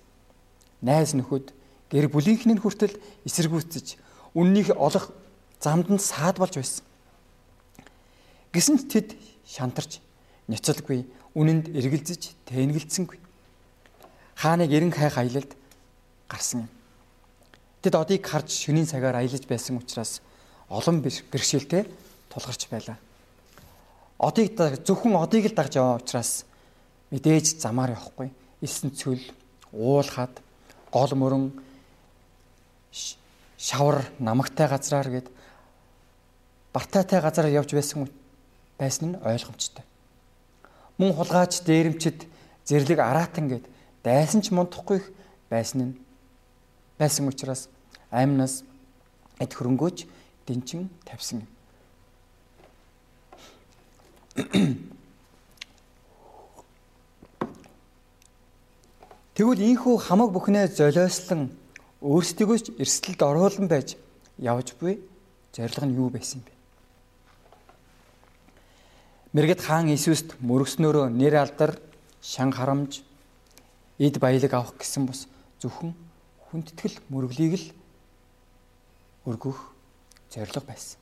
Найз 0.80 1.12
нөхөд 1.20 1.52
гэр 1.92 2.08
бүлийнхний 2.08 2.56
хүртэл 2.56 2.96
эсэргүүцэж 3.28 4.00
үннийг 4.34 4.72
олох 4.72 5.12
замд 5.60 5.92
нь 5.92 6.00
саад 6.00 6.40
болж 6.40 6.56
байсан. 6.56 6.88
Гэсэн 8.56 8.80
ч 8.80 8.84
тэд 8.88 9.08
шантарч 9.44 10.00
няцалгүй 10.48 11.04
үнэнд 11.36 11.76
эргэлзэж 11.76 12.36
тэнгэлцсэнгүй 12.48 13.31
хааныг 14.42 14.74
эрен 14.74 14.90
хайх 14.90 15.22
аялалд 15.22 15.54
гарсан 16.26 16.66
юм. 16.66 16.70
Тэд 17.86 17.94
одыг 17.94 18.26
харж 18.26 18.50
шөнийн 18.50 18.90
цагаар 18.90 19.22
аялаж 19.22 19.46
байсан 19.46 19.78
учраас 19.78 20.22
олон 20.66 21.06
бэрхшээлтэй 21.06 21.86
тулгарч 22.34 22.66
байлаа. 22.74 22.98
Одыг 24.18 24.58
зөвхөн 24.58 25.14
одыг 25.22 25.46
л 25.46 25.54
дагж 25.54 25.78
яваа 25.78 26.02
учраас 26.02 26.46
мэдээж 27.14 27.62
замаар 27.62 27.94
явахгүй. 27.94 28.34
Элсэн 28.62 28.94
цөл, 28.94 29.22
уулхад, 29.74 30.42
гол 30.90 31.14
мөрөн 31.14 31.46
шавар 33.58 34.06
намагтай 34.18 34.68
газраар 34.70 35.10
гээд 35.10 35.28
бартаатай 36.74 37.22
газараар 37.22 37.62
явж 37.62 37.74
байсан 37.74 38.10
байсан 38.78 39.14
нь 39.14 39.20
ойлгомжтой. 39.22 39.86
Мөн 40.98 41.14
хулгайч 41.14 41.62
дээрэмчд 41.66 42.26
зэрлэг 42.66 43.00
араатан 43.00 43.50
гээд 43.50 43.66
дайсан 44.04 44.42
ч 44.42 44.52
мундахгүй 44.52 45.00
байсан 45.50 45.82
нь 45.82 46.00
байсан 47.00 47.28
учраас 47.28 47.70
аймнаас 48.12 48.64
эд 49.40 49.54
хөрөнгөөч 49.54 50.06
дэнчин 50.46 50.90
тавьсан 51.06 51.46
юм. 51.46 51.50
Тэгвэл 59.36 59.62
ийхүү 59.74 59.96
хамаг 59.98 60.30
бүхнээ 60.36 60.68
золиослон 60.76 61.50
өөрсдийгөө 62.02 62.58
ч 62.62 62.74
эрсдэлд 62.78 63.22
оруулан 63.26 63.68
байж 63.72 63.98
явж 64.38 64.78
буй 64.78 65.02
зориг 65.56 65.82
нь 65.82 65.98
юу 65.98 66.10
байсан 66.14 66.46
бэ? 66.46 66.52
Мэргэд 69.34 69.62
хаан 69.64 69.88
Иесуст 69.88 70.36
мөргснөөрөө 70.44 71.10
нэр 71.10 71.36
алдар, 71.40 71.80
шан 72.20 72.52
харамж, 72.52 73.02
эд 74.02 74.18
баялаг 74.18 74.54
авах 74.54 74.74
гэсэн 74.82 75.06
бус 75.06 75.30
зөвхөн 75.62 75.94
хүндэтгэл 76.50 76.98
мөрөглийг 77.14 77.54
л 77.62 77.68
өргөх 79.30 79.60
зориг 80.34 80.66
байсан. 80.66 80.98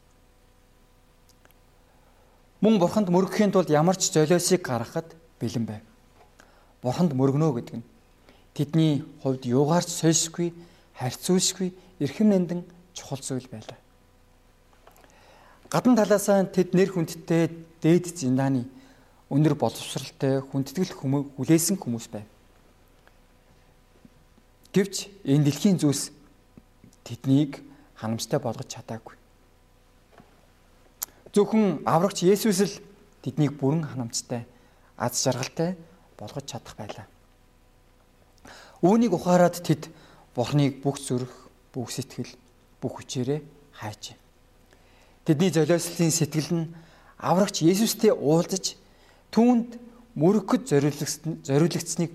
Мөн 2.60 2.76
бурханд 2.76 3.08
мөргөхийн 3.08 3.56
тулд 3.56 3.72
ямар 3.72 3.96
ч 3.96 4.12
золиосыг 4.12 4.60
гаргахад 4.68 5.16
бэлэн 5.40 5.64
байв. 5.64 5.84
Бурханд 6.84 7.16
мөргөнөө 7.16 7.52
гэдэг 7.56 7.76
нь 7.80 7.88
тэдний 8.52 9.08
хувьд 9.24 9.48
юугаарч 9.48 9.88
сольшгүй, 9.88 10.52
харьцуулшгүй, 11.00 11.72
эрхэм 12.04 12.36
нандин 12.36 12.68
чухал 12.92 13.24
зүйл 13.24 13.48
байлаа. 13.48 13.80
Гадна 15.72 15.96
талаасаа 15.96 16.44
тэд 16.44 16.76
нэр 16.76 16.92
хүндтэй 16.92 17.48
дээд 17.80 18.12
зиндааны 18.12 18.68
өнөр 19.32 19.56
боловсралтай 19.56 20.44
хүндэтгэл 20.44 20.98
хүмүүс 21.00 21.40
хүлээсэн 21.40 21.78
хүмүүс 21.80 22.12
байв. 22.12 22.28
Гэвч 24.74 25.10
энэ 25.26 25.50
дэлхийн 25.50 25.82
зүйлс 25.82 26.14
тэднийг 27.02 27.66
ханамжтай 27.98 28.40
болгож 28.40 28.70
чадаагүй. 28.70 29.18
Зөвхөн 31.34 31.82
аврагч 31.90 32.22
Есүс 32.22 32.60
л 32.62 32.76
тэднийг 33.26 33.58
бүрэн 33.58 33.90
ханамжтай 33.90 34.46
аз 34.98 35.18
жаргалтай 35.26 35.74
болгож 36.18 36.46
чадах 36.46 36.78
байлаа. 36.78 37.08
Үүнийг 38.86 39.14
ухаарад 39.18 39.58
тэд 39.58 39.90
Бурхныг 40.38 40.86
бүх 40.86 41.02
зүрх, 41.02 41.50
бүх 41.74 41.90
сэтгэл, 41.92 42.30
бүх 42.80 43.02
хүчээрээ 43.02 43.42
хайж. 43.74 44.14
Тэдний 45.26 45.52
золиослын 45.52 46.14
сэтгэл 46.14 46.50
нь 46.54 46.72
аврагч 47.18 47.66
Есүстэй 47.66 48.14
уулзаж 48.14 48.78
түүнд 49.34 49.76
мөрөгөд 50.16 50.64
зориулагдсныг 50.70 52.12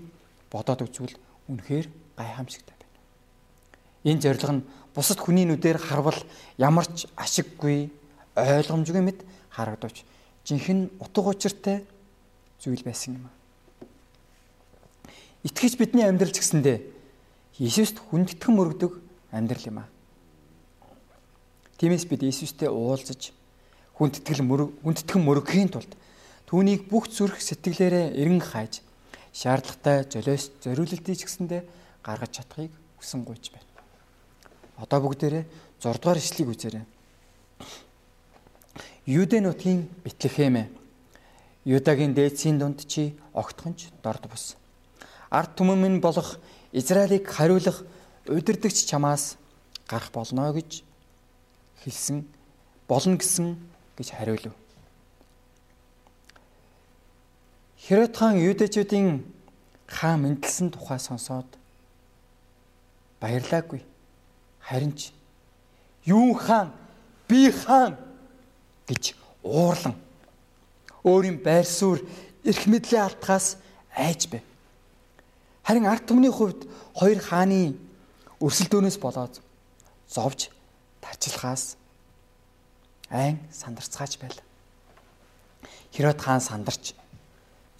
бодоод 0.49 0.81
үзвэл 0.87 1.15
үнэхээр 1.51 1.87
гайхамшигтай 2.17 2.75
байна. 2.75 2.99
Энэ 4.03 4.21
зориг 4.21 4.43
нь 4.51 4.65
бусад 4.95 5.19
хүний 5.19 5.45
нүдээр 5.45 5.77
харвал 5.77 6.19
ямар 6.57 6.87
ч 6.87 7.07
ашиггүй, 7.15 7.91
ойлгомжгүй 8.35 9.03
мэд 9.03 9.19
харагдавч 9.51 10.03
жинхэнэ 10.47 10.95
утга 10.99 11.35
учиртай 11.35 11.83
зүйл 12.59 12.83
байсан 12.83 13.19
юм. 13.19 13.27
Итгэж 15.43 15.77
бидний 15.77 16.07
амьдрал 16.07 16.31
ч 16.31 16.41
гэсэндээ 16.41 16.77
Иесуст 17.59 18.03
хүндэтгэн 18.11 18.51
мөрөгдөг 18.51 18.91
амьдрал 19.31 19.65
юм 19.67 19.77
аа. 19.79 19.89
Тиймээс 21.77 22.07
бид 22.09 22.23
Иесустэй 22.23 22.67
уулзаж 22.67 23.31
хүндэтгэл 23.95 24.43
хүндэтгэн 24.83 25.21
мөрөгхийн 25.23 25.71
тулд 25.71 25.91
түүнийг 26.47 26.87
бүх 26.91 27.07
зүрх 27.07 27.39
сэтгэлээрээ 27.39 28.15
эрен 28.19 28.43
хайж 28.43 28.83
шаардлагатай 29.31 30.03
золиос 30.07 30.51
зориулалтыг 30.63 31.15
ч 31.15 31.23
гэсэндээ 31.27 31.61
гаргаж 32.05 32.31
чадахыг 32.37 32.71
хүсэн 33.01 33.25
гуйж 33.25 33.49
байна. 33.49 33.71
Одоо 34.77 34.99
бүгдээрээ 35.01 35.43
6 35.81 35.97
дугаар 35.97 36.21
ишлэгийг 36.21 36.53
үзээрэй. 36.53 36.85
Юудэ 39.09 39.41
нутгийн 39.41 39.89
Бэтлехэмэ 40.05 40.85
Юдагийн 41.65 42.13
дээдсийн 42.13 42.59
дунд 42.61 42.85
чи 42.85 43.17
огтхонч 43.33 43.89
дорд 44.05 44.29
бус. 44.29 44.53
Ард 45.33 45.57
түмэн 45.57 45.81
минь 45.81 45.99
болох 46.01 46.37
Израилийг 46.71 47.25
хариулах 47.25 47.81
удирдахч 48.29 48.85
чамаас 48.85 49.37
гарах 49.89 50.11
болно 50.13 50.53
гэж 50.53 50.85
хэлсэн 51.81 52.25
болно 52.87 53.17
гэсэн 53.17 53.57
гэж 53.97 54.07
хариулв. 54.13 54.53
Хэрод 57.81 58.13
хаан 58.13 58.37
юудэчүүдийн 58.37 59.25
хаан 59.89 60.21
мэдлсэн 60.21 60.69
тухай 60.69 61.01
сонсоод 61.01 61.49
баярлаагүй. 63.19 63.81
Харин 64.59 64.93
ч 64.95 65.11
юу 66.05 66.33
хаан 66.33 66.73
би 67.27 67.51
хаан 67.51 67.97
гэж 68.87 69.15
уурлан 69.43 69.95
өөрийн 71.03 71.37
байр 71.41 71.65
суурь 71.65 72.01
эрх 72.43 72.65
мэдлийн 72.65 73.05
алтхаас 73.05 73.57
айж 73.93 74.29
байв. 74.29 74.43
Харин 75.63 75.85
ард 75.85 76.05
түмний 76.05 76.33
хувьд 76.33 76.65
хоёр 76.93 77.19
хааны 77.21 77.77
өрсөлдөөнөөс 78.41 78.97
болоод 79.01 79.41
зовж 80.09 80.49
тарчилхаас 81.01 81.77
айн 83.09 83.39
сандарцгаач 83.53 84.17
байл. 84.21 84.37
Херод 85.93 86.21
хаан 86.21 86.41
сандарч 86.41 86.93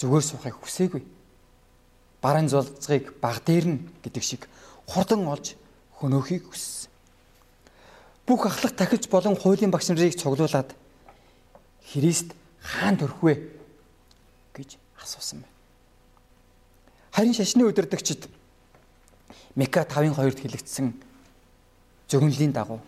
зүгээр 0.02 0.26
суухыг 0.26 0.56
хүсээгүй. 0.58 1.04
Барын 2.22 2.50
зулцгийг 2.50 3.14
баг 3.22 3.46
дээрнэ 3.46 3.86
гэдэг 4.02 4.24
шиг 4.24 4.50
хурдан 4.88 5.28
олж 5.28 5.56
хөнөөхийг 6.00 6.50
хүссэн. 6.50 6.92
Бүх 8.26 8.46
ахлах 8.46 8.74
тахилж 8.74 9.08
болон 9.10 9.36
хуулийн 9.36 9.72
багш 9.72 9.90
нарыг 9.90 10.18
цуглуулад 10.18 10.74
Христ 11.86 12.34
хаан 12.62 12.98
төрөх 12.98 13.22
вэ 13.22 13.34
гэж 14.54 14.78
асуусан 15.02 15.46
байна. 15.46 15.54
Харин 17.14 17.34
шашны 17.34 17.64
өдөрдөгчд 17.70 18.28
Мика 19.56 19.86
5:2-д 19.86 20.42
хэлэгдсэн 20.42 20.88
зөвнөлийн 22.10 22.52
дагуу 22.52 22.82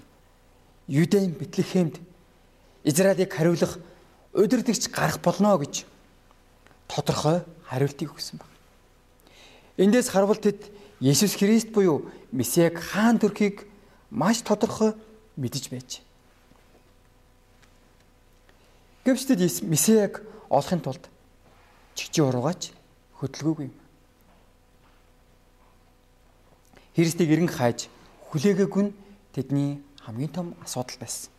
Юдэм 0.88 1.38
Бэтлехемд 1.38 2.01
Израилийг 2.83 3.31
хариулах 3.33 3.77
өдөрдөгч 4.33 4.89
гарах 4.91 5.21
болно 5.21 5.57
гэж 5.57 5.86
тодорхой 6.88 7.43
хариултыг 7.69 8.12
өгсөн 8.12 8.39
баг. 8.39 8.49
Эндээс 9.77 10.10
харвал 10.10 10.39
тэд 10.39 10.65
Есүс 10.99 11.38
Христ 11.38 11.69
буюу 11.69 12.10
Месиаг 12.31 12.79
хаан 12.81 13.19
төрхийг 13.19 13.67
маш 14.10 14.41
тодорхой 14.41 14.93
мэдэж 15.38 15.69
байж. 15.69 16.01
Гэвч 19.05 19.23
тэд 19.29 19.41
Месиаг 19.69 20.25
олохын 20.49 20.81
тулд 20.81 21.05
чигчи 21.93 22.21
уруугаач 22.21 22.73
хөдөлгөөгүй 23.21 23.69
юм. 23.69 23.75
Христийг 26.97 27.29
эрен 27.29 27.47
хайж 27.47 27.93
хүлээгээгүй 28.33 28.83
нь 28.89 28.95
тэдний 29.38 29.77
хамгийн 30.01 30.33
том 30.33 30.47
асуудал 30.65 30.97
байсан. 30.97 31.29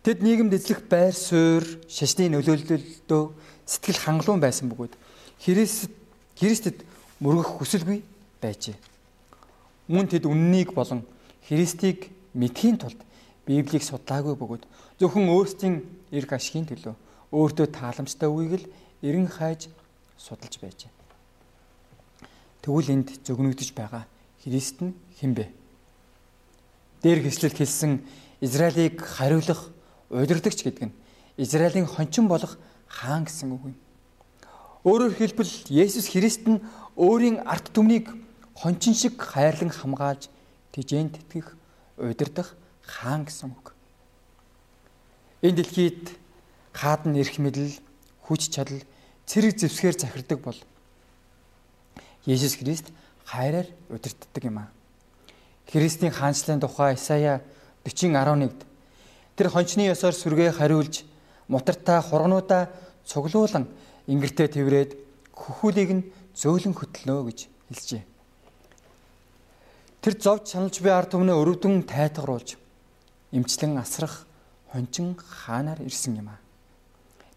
Тэд 0.00 0.24
нийгэмд 0.24 0.56
эзлэх 0.56 0.88
байр 0.88 1.12
суурь, 1.12 1.84
шашны 1.84 2.32
нөлөөлөлдөө 2.32 3.22
сэтгэл 3.68 4.00
хангалуун 4.00 4.40
байсан 4.40 4.72
бөгөөд 4.72 4.96
Христ 5.44 5.92
Христэд 6.40 6.80
мөргөх 7.20 7.58
хүсэлгүй 7.58 8.02
байжээ. 8.42 8.76
Мөн 9.88 10.06
тэд 10.06 10.28
үннийг 10.28 10.74
болон 10.74 11.02
Христийг 11.48 12.10
мэдхийн 12.34 12.78
тулд 12.78 13.00
Библийг 13.48 13.82
судлаагүй 13.82 14.36
бөгөөд 14.36 14.64
зөвхөн 15.00 15.32
өөрсдийн 15.32 15.76
эрг 16.12 16.30
ашигын 16.36 16.68
төлөө 16.68 16.94
өөртөө 17.32 17.66
тааламжтай 17.72 18.28
үгийг 18.28 18.60
л 18.60 18.70
эрен 19.02 19.26
хайж 19.26 19.72
судалж 20.20 20.60
байжээ. 20.60 20.92
Тэгвэл 22.62 22.92
энд 22.92 23.08
зөгнөгдөж 23.24 23.70
байгаа 23.72 24.04
Христ 24.44 24.84
нь 24.84 24.92
хэн 25.18 25.32
бэ? 25.34 25.48
Дээр 27.02 27.24
хэвшлэл 27.24 27.56
хэлсэн 27.56 28.04
Израилийг 28.44 29.00
хариулах 29.00 29.72
удирдахч 30.10 30.62
гэдэг 30.62 30.92
нь 30.92 30.96
Израилийн 31.36 31.86
хончин 31.86 32.28
болох 32.28 32.58
хаан 32.86 33.24
гэсэн 33.24 33.52
үг 33.54 33.72
юм. 33.72 33.76
Өөрөөр 34.84 35.14
хэлбэл 35.14 35.52
Есүс 35.70 36.10
Христ 36.10 36.44
нь 36.48 36.62
өөрийн 36.98 37.46
арт 37.46 37.70
түмнийг 37.70 38.10
хончин 38.58 38.94
шиг 38.94 39.22
хайрлан 39.22 39.70
хамгаалж 39.70 40.26
тижээнд 40.74 41.14
тэтгэх 41.14 41.54
удирдах 41.94 42.58
хаан 42.82 43.22
гэсэн 43.22 43.54
үг. 43.54 43.72
Энэ 45.46 45.62
дэлхийд 45.62 46.10
хаадан 46.74 47.14
эрх 47.14 47.38
мэдэл, 47.38 47.78
хүч 48.26 48.50
чадал, 48.50 48.82
цэрэг 49.30 49.54
зэвсгээр 49.62 49.94
захирдаг 49.94 50.42
бол 50.42 50.58
Есүс 52.26 52.58
Христ 52.58 52.90
хайраар 53.24 53.70
удирддаг 53.88 54.42
юм 54.42 54.58
аа. 54.58 54.68
Христийн 55.70 56.10
хаанчлалын 56.10 56.60
тухай 56.60 56.94
Исая 56.98 57.42
40:11-д 57.84 58.66
тэр 59.36 59.48
хончны 59.54 59.86
ёсоор 59.86 60.18
сүргээ 60.18 60.50
хариулж 60.58 61.06
мутартаа 61.46 62.02
хургнуудаа 62.02 62.68
цуглуулan 63.06 63.70
ингэртээ 64.10 64.48
тэрврээд 64.48 64.90
хөхүүлийг 65.30 65.90
нь 65.94 66.02
зөөлөн 66.38 66.74
хөтлөнө 66.78 67.26
гэж 67.26 67.38
хэлжээ. 67.66 68.04
Тэр 69.98 70.14
зовж 70.22 70.54
чаналж 70.54 70.78
буй 70.78 70.94
ард 70.94 71.10
түмнээ 71.10 71.34
өрөвдөн 71.34 71.82
тайтгаруулж 71.82 72.54
эмчлэн 73.34 73.74
асрах 73.82 74.22
хончин 74.70 75.18
хаанаар 75.18 75.82
ирсэн 75.82 76.22
юм 76.22 76.30
аа. 76.30 76.38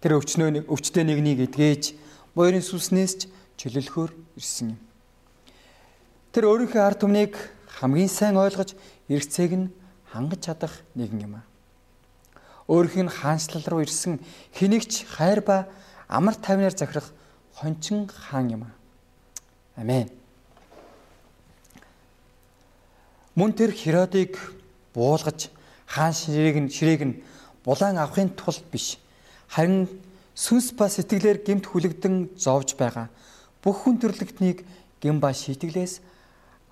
Тэр 0.05 0.21
өвчнөө 0.21 0.69
өвчтөе 0.69 1.01
нэгнийг 1.01 1.49
эдгээж 1.49 1.97
буйрын 2.37 2.61
сүснээс 2.61 3.13
ч 3.17 3.21
чөлөөлөхөөр 3.57 4.11
ирсэн 4.37 4.77
юм. 4.77 4.79
Тэр 6.29 6.45
өөрийнхөө 6.45 6.81
ард 6.85 7.01
түмнийг 7.01 7.33
хамгийн 7.81 8.11
сайн 8.13 8.37
ойлгож 8.37 8.77
эргэцээг 9.09 9.51
нь 9.57 9.73
хангаж 10.13 10.45
чадах 10.45 10.73
нэгэн 10.93 11.25
юм 11.25 11.33
аа. 11.41 11.45
Өөрийнх 12.69 13.09
нь 13.09 13.15
хаанчлал 13.17 13.65
руу 13.65 13.81
ирсэн 13.81 14.21
хэнийгч 14.53 15.09
хайр 15.09 15.41
ба 15.41 15.65
амар 16.05 16.37
тайвнаар 16.37 16.77
захирах 16.77 17.09
хончин 17.57 18.05
хаан 18.05 18.47
юм 18.53 18.63
аа. 18.69 18.80
Амен. 19.75 20.09
Мөн 23.35 23.53
тэр 23.53 23.71
Херодыг 23.71 24.35
буулгаж 24.93 25.49
хаан 25.87 26.13
ширээг 26.13 26.57
нь 26.59 26.69
ширээг 26.69 27.01
нь 27.07 27.19
булан 27.63 27.97
авахын 27.97 28.35
тулд 28.35 28.63
биш 28.71 28.99
харин 29.47 29.87
сүнс 30.35 30.75
ба 30.75 30.91
сэтгэлээр 30.91 31.39
гэмт 31.43 31.65
хүлэгдэн 31.67 32.35
зовж 32.35 32.75
байгаа 32.75 33.07
бүх 33.63 33.87
хүн 33.87 33.99
төрлөختнийг 34.03 34.67
гэм 34.99 35.23
ба 35.23 35.31
шийтгэлээс 35.31 36.03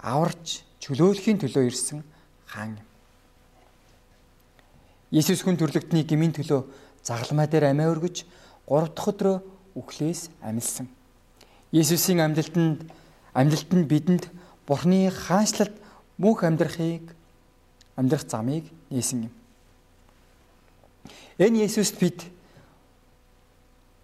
аварч 0.03 0.63
чөлөөлөхийн 0.83 1.39
төлөө 1.39 1.63
ирсэн 1.71 2.03
хаан 2.47 2.79
юм. 2.79 2.87
Есүс 5.15 5.41
хүн 5.41 5.57
төрлөختний 5.57 6.03
гмийн 6.03 6.35
төлөө 6.35 6.67
загламаа 7.03 7.47
дээр 7.47 7.71
амиа 7.71 7.91
өргөж 7.91 8.27
3 8.67 8.93
дахь 8.93 9.09
өдрөө 9.09 9.37
үхлээс 9.79 10.29
амилсан. 10.43 10.98
Есүсийн 11.71 12.19
амьдлалтанд 12.25 12.81
амьдлалт 13.33 13.71
нь 13.77 13.85
бидэнд 13.85 14.25
Бурхны 14.65 15.09
хаанчлалд 15.13 15.73
мөнх 16.17 16.41
амьдрахыг 16.41 17.13
амьдрах 17.93 18.25
замыг 18.25 18.65
нээсэн 18.89 19.29
юм. 19.29 19.33
Энэ 21.37 21.69
Есүст 21.69 22.01
бид 22.01 22.25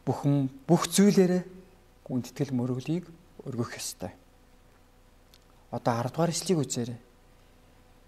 бүхэн 0.06 0.50
бүх 0.70 0.86
зүйлээрээ 0.94 1.44
гүндэтгэл 2.06 2.54
мөрөглийг 2.54 3.10
өргөх 3.50 3.82
ёстой. 3.82 4.14
Одоо 5.74 5.94
10 6.06 6.14
дугаар 6.14 6.30
эшлэгийг 6.30 6.62
үзээрэй. 6.62 7.00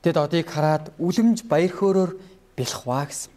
Тэд 0.06 0.18
одыг 0.22 0.46
хараад 0.46 0.94
үлэмж 1.02 1.50
баяр 1.50 1.74
хөөрөөр 1.74 2.12
бэлхваа 2.54 3.10
гэсэн. 3.10 3.34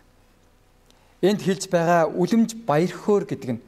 Энд 1.25 1.41
хэлж 1.41 1.73
байгаа 1.73 2.13
үлэмж 2.13 2.61
баяр 2.69 2.93
хөөр 2.93 3.25
гэдэг 3.25 3.51
нь 3.57 3.63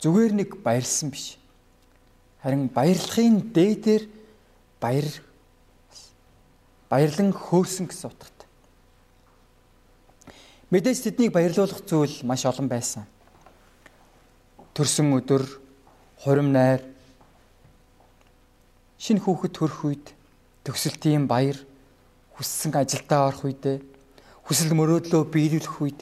зүгээр 0.00 0.32
нэг 0.32 0.50
баярлсан 0.64 1.12
биш. 1.12 1.36
Харин 2.42 2.68
баярлахын 2.72 3.52
дээдээр 3.52 4.08
баяр 4.80 5.08
баярлан 6.88 7.30
хөөсөн 7.36 7.86
гэсэн 7.86 8.08
утгатай. 8.10 8.48
Мэдээж 10.72 10.98
тэднийг 11.04 11.32
баярлуулах 11.36 11.84
зүйл 11.84 12.24
маш 12.24 12.48
олон 12.48 12.66
байсан. 12.66 13.04
Төрсөн 14.74 15.12
өдөр 15.12 15.44
хурим 16.24 16.50
найр 16.50 16.80
шинэ 18.96 19.20
хүүхэд 19.20 19.52
төрөх 19.52 19.80
үед 19.84 20.06
төгсөлтийн 20.64 21.28
баяр 21.28 21.60
хүссэн 22.36 22.72
ажилдаа 22.72 23.28
орох 23.28 23.44
үедээ 23.44 23.78
хүсэл 24.48 24.72
мөрөөдлөө 24.74 25.22
биелүүлэх 25.28 25.76
үед 25.80 26.00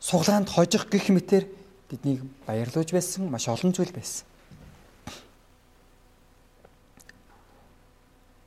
суглаанд 0.00 0.48
хожих 0.48 0.88
гих 0.90 1.08
мэтэр 1.12 1.44
тэднийг 1.90 2.22
баярлуулж 2.46 2.90
байсан 2.94 3.26
маш 3.26 3.50
олон 3.50 3.74
зүйл 3.74 3.90
байсан. 3.90 4.24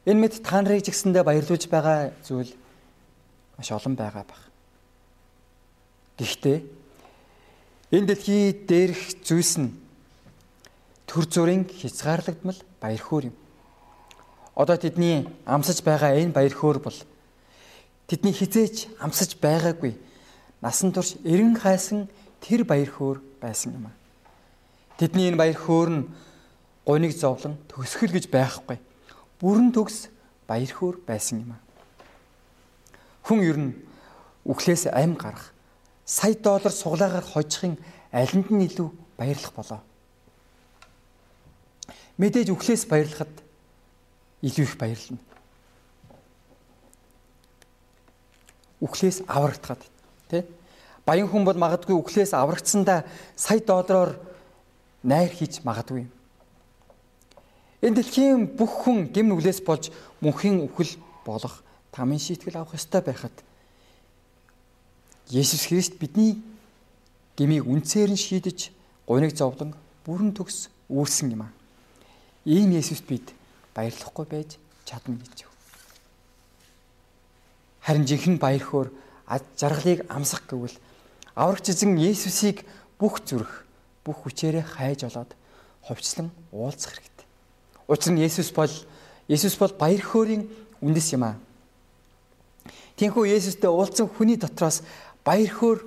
Энэ 0.07 0.19
мэд 0.19 0.43
та 0.43 0.63
нарыг 0.63 0.83
жигсэндээ 0.87 1.23
баярлуулж 1.27 1.67
байгаа 1.67 2.15
зүйл 2.23 2.51
маш 3.59 3.69
олон 3.71 3.95
байгаа 3.99 4.23
баг. 4.23 4.41
Гэхдээ 6.19 6.57
энэ 7.91 8.07
дэлхий 8.07 8.51
дээрх 8.67 9.23
зүйлс 9.27 9.59
нь 9.59 9.71
төр 11.07 11.25
зүрийн 11.27 11.63
хязгаарлагдмал 11.67 12.59
баяр 12.79 13.01
хөөр 13.03 13.23
юм. 13.31 13.35
Одоо 14.55 14.77
тэдний 14.79 15.27
амсаж 15.45 15.83
байгаа 15.83 16.15
энэ 16.19 16.35
баяр 16.35 16.55
хөөр 16.55 16.79
бол 16.83 16.99
тэдний 18.07 18.33
хизээч 18.33 18.91
амсаж 18.99 19.39
байгаагүй 19.39 19.95
насан 20.63 20.91
турш 20.91 21.15
эрен 21.23 21.55
хайсан 21.59 22.07
тэр 22.43 22.67
баяр 22.67 22.91
хөөр 22.91 23.23
байсан 23.39 23.79
юм. 23.79 23.87
Тэдний 24.99 25.31
энэ 25.31 25.39
баяр 25.39 25.55
хөөр 25.55 25.89
нь 25.95 26.03
гуниг 26.83 27.15
зовлон 27.15 27.55
төгсгөл 27.71 28.11
гэж 28.11 28.27
байхгүй. 28.27 28.77
Бүрэн 29.39 29.71
төгс 29.71 30.11
баяр 30.43 30.67
хөөр 30.67 30.99
байсан 31.07 31.47
юм. 31.47 31.55
Хүн 33.23 33.39
ер 33.47 33.57
нь 33.57 33.71
үхлээс 34.43 34.91
ам 34.91 35.15
гарах 35.15 35.55
сая 36.03 36.35
доллар 36.35 36.75
суглаагаар 36.75 37.23
хожихын 37.23 37.79
алинд 38.11 38.51
нь 38.51 38.67
илүү 38.67 38.91
баярлах 39.15 39.53
болоо. 39.55 39.79
Мэдээж 42.19 42.51
үхлээс 42.51 42.83
баярлахад 42.91 43.31
илүү 44.43 44.65
их 44.67 44.75
баярлна. 44.75 45.17
Үхлээс 48.83 49.23
аврагдахад 49.31 49.87
тий 50.27 50.43
Баян 51.05 51.27
хүн 51.27 51.43
бол 51.43 51.59
магадгүй 51.59 51.95
үхлээс 51.99 52.31
аврагдсандаа 52.31 53.03
сая 53.35 53.59
доллараар 53.59 54.15
найр 55.03 55.31
хийж 55.31 55.59
магадгүй. 55.67 56.07
Энэ 57.83 57.95
дэлхийн 57.99 58.55
бүх 58.55 58.87
хүн 58.87 59.11
гэм 59.11 59.27
нүглээс 59.27 59.59
болж 59.67 59.91
мөнхийн 60.23 60.63
үхэл 60.63 60.95
болох 61.27 61.59
тамийн 61.91 62.23
шийтгэл 62.23 62.63
авах 62.63 62.79
ёстой 62.79 63.03
байхад 63.03 63.35
Есүс 65.27 65.67
Христ 65.67 65.99
бидний 65.99 66.39
гмийг 67.35 67.67
үнцээр 67.67 68.15
нь 68.15 68.19
шийдэж 68.19 68.71
гуниг 69.07 69.35
зовлон 69.35 69.75
бүрэн 70.07 70.31
төгс 70.31 70.71
үүрсэн 70.87 71.35
юм 71.35 71.47
аа. 71.47 71.51
Ийм 72.47 72.71
Есүст 72.71 73.03
бид 73.03 73.35
баярлахгүй 73.75 74.25
байж 74.31 74.55
чадна 74.87 75.19
гэж. 75.19 75.47
Харин 77.83 78.07
жинхэнэ 78.07 78.39
баяр 78.39 78.63
хөөр 78.63 78.87
ад 79.27 79.43
жаргалыг 79.59 80.07
амсах 80.07 80.47
гэвэл 80.47 80.75
аврагч 81.35 81.69
эзэн 81.69 81.97
Есүсийг 81.97 82.65
бүх 82.99 83.23
зүрх, 83.25 83.65
бүх 84.05 84.23
хүчээрээ 84.23 84.63
хайж 84.63 85.05
олоод 85.09 85.31
ховчлон 85.81 86.31
уулзах 86.51 86.97
хэрэгтэй. 86.97 87.27
Учир 87.87 88.13
нь 88.13 88.21
Есүс 88.21 88.53
бол 88.53 88.71
Есүс 89.27 89.57
бол 89.57 89.73
баяр 89.73 90.01
хөөрийн 90.01 90.47
үндэс 90.81 91.13
юм 91.17 91.23
аа. 91.27 91.35
Тинхүү 92.95 93.27
Есүстэй 93.33 93.69
уулзсан 93.69 94.07
хүний 94.07 94.37
дотроос 94.37 94.83
баяр 95.25 95.49
хөөр 95.49 95.79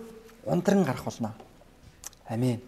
ундран 0.45 0.85
гарах 0.85 1.05
болно. 1.05 1.35
Амен. 2.29 2.61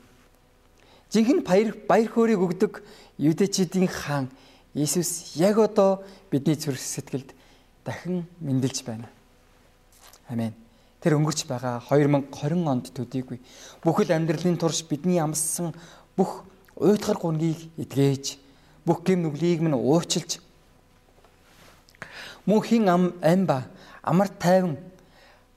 Жинхэнэ 1.11 1.43
баяр 1.43 1.75
баяр 1.88 2.09
хөөргийг 2.12 2.41
өгдөг 2.41 2.73
юдэчидийн 3.19 3.88
хаан 3.88 4.31
Иесус 4.75 5.35
яг 5.35 5.59
одоо 5.59 6.05
бидний 6.31 6.55
зүрх 6.55 6.79
сэтгэлд 6.79 7.35
дахин 7.85 8.29
мэндэлж 8.41 8.85
байна. 8.85 9.09
Амен. 10.29 10.55
Тэр 10.99 11.15
өнгөрч 11.19 11.47
байгаа 11.47 11.79
2020 11.87 12.67
онд 12.67 12.91
төдийгүй 12.91 13.39
бүхэл 13.83 14.15
амьдралын 14.15 14.59
турш 14.59 14.83
бидний 14.83 15.23
амссан 15.23 15.71
бүх 16.19 16.43
уйтгар 16.75 17.19
гунгийг 17.19 17.71
эдгээж 17.79 18.39
бүх 18.87 19.07
гэм 19.07 19.23
нүглийг 19.23 19.63
минь 19.63 19.79
уучлж 19.79 20.43
мөнхийн 22.49 22.89
ам 22.89 23.15
амба 23.23 23.69
амар 24.03 24.29
тайван 24.29 24.79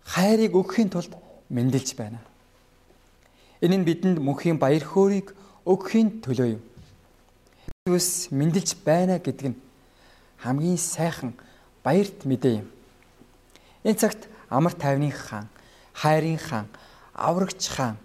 хайрыг 0.04 0.54
өгөхийн 0.54 0.90
тулд 0.92 1.16
мэндэлж 1.50 1.96
байна. 1.96 2.20
Энэ 3.62 3.78
нь 3.78 3.88
бидэнд 3.88 4.20
мөнхийн 4.20 4.60
баяр 4.60 4.84
хөөргийг 4.84 5.32
өгөхийн 5.64 6.22
төлөө 6.26 6.48
юм. 6.60 6.62
Иесус 7.88 8.28
мэндэлж 8.30 8.76
байна 8.84 9.18
гэдэг 9.24 9.56
нь 9.56 9.62
хамгийн 10.44 10.78
сайхан 10.78 11.32
баярт 11.86 12.26
мэдээ 12.26 12.66
юм. 12.66 12.68
Энэ 13.88 14.00
цагт 14.02 14.31
амар 14.52 14.76
тайвны 14.76 15.12
хаан, 15.16 15.48
хайрын 15.96 16.38
хаан, 16.38 16.68
аврагч 17.16 17.72
хаан, 17.72 17.96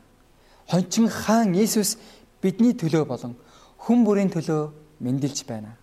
хончин 0.71 1.11
хаан 1.11 1.55
Иесус 1.59 1.99
бидний 2.41 2.73
төлөө 2.73 3.05
болон 3.05 3.35
хүн 3.83 4.07
бүрийн 4.07 4.31
төлөө 4.31 4.71
мэндэлж 5.03 5.43
байна. 5.51 5.75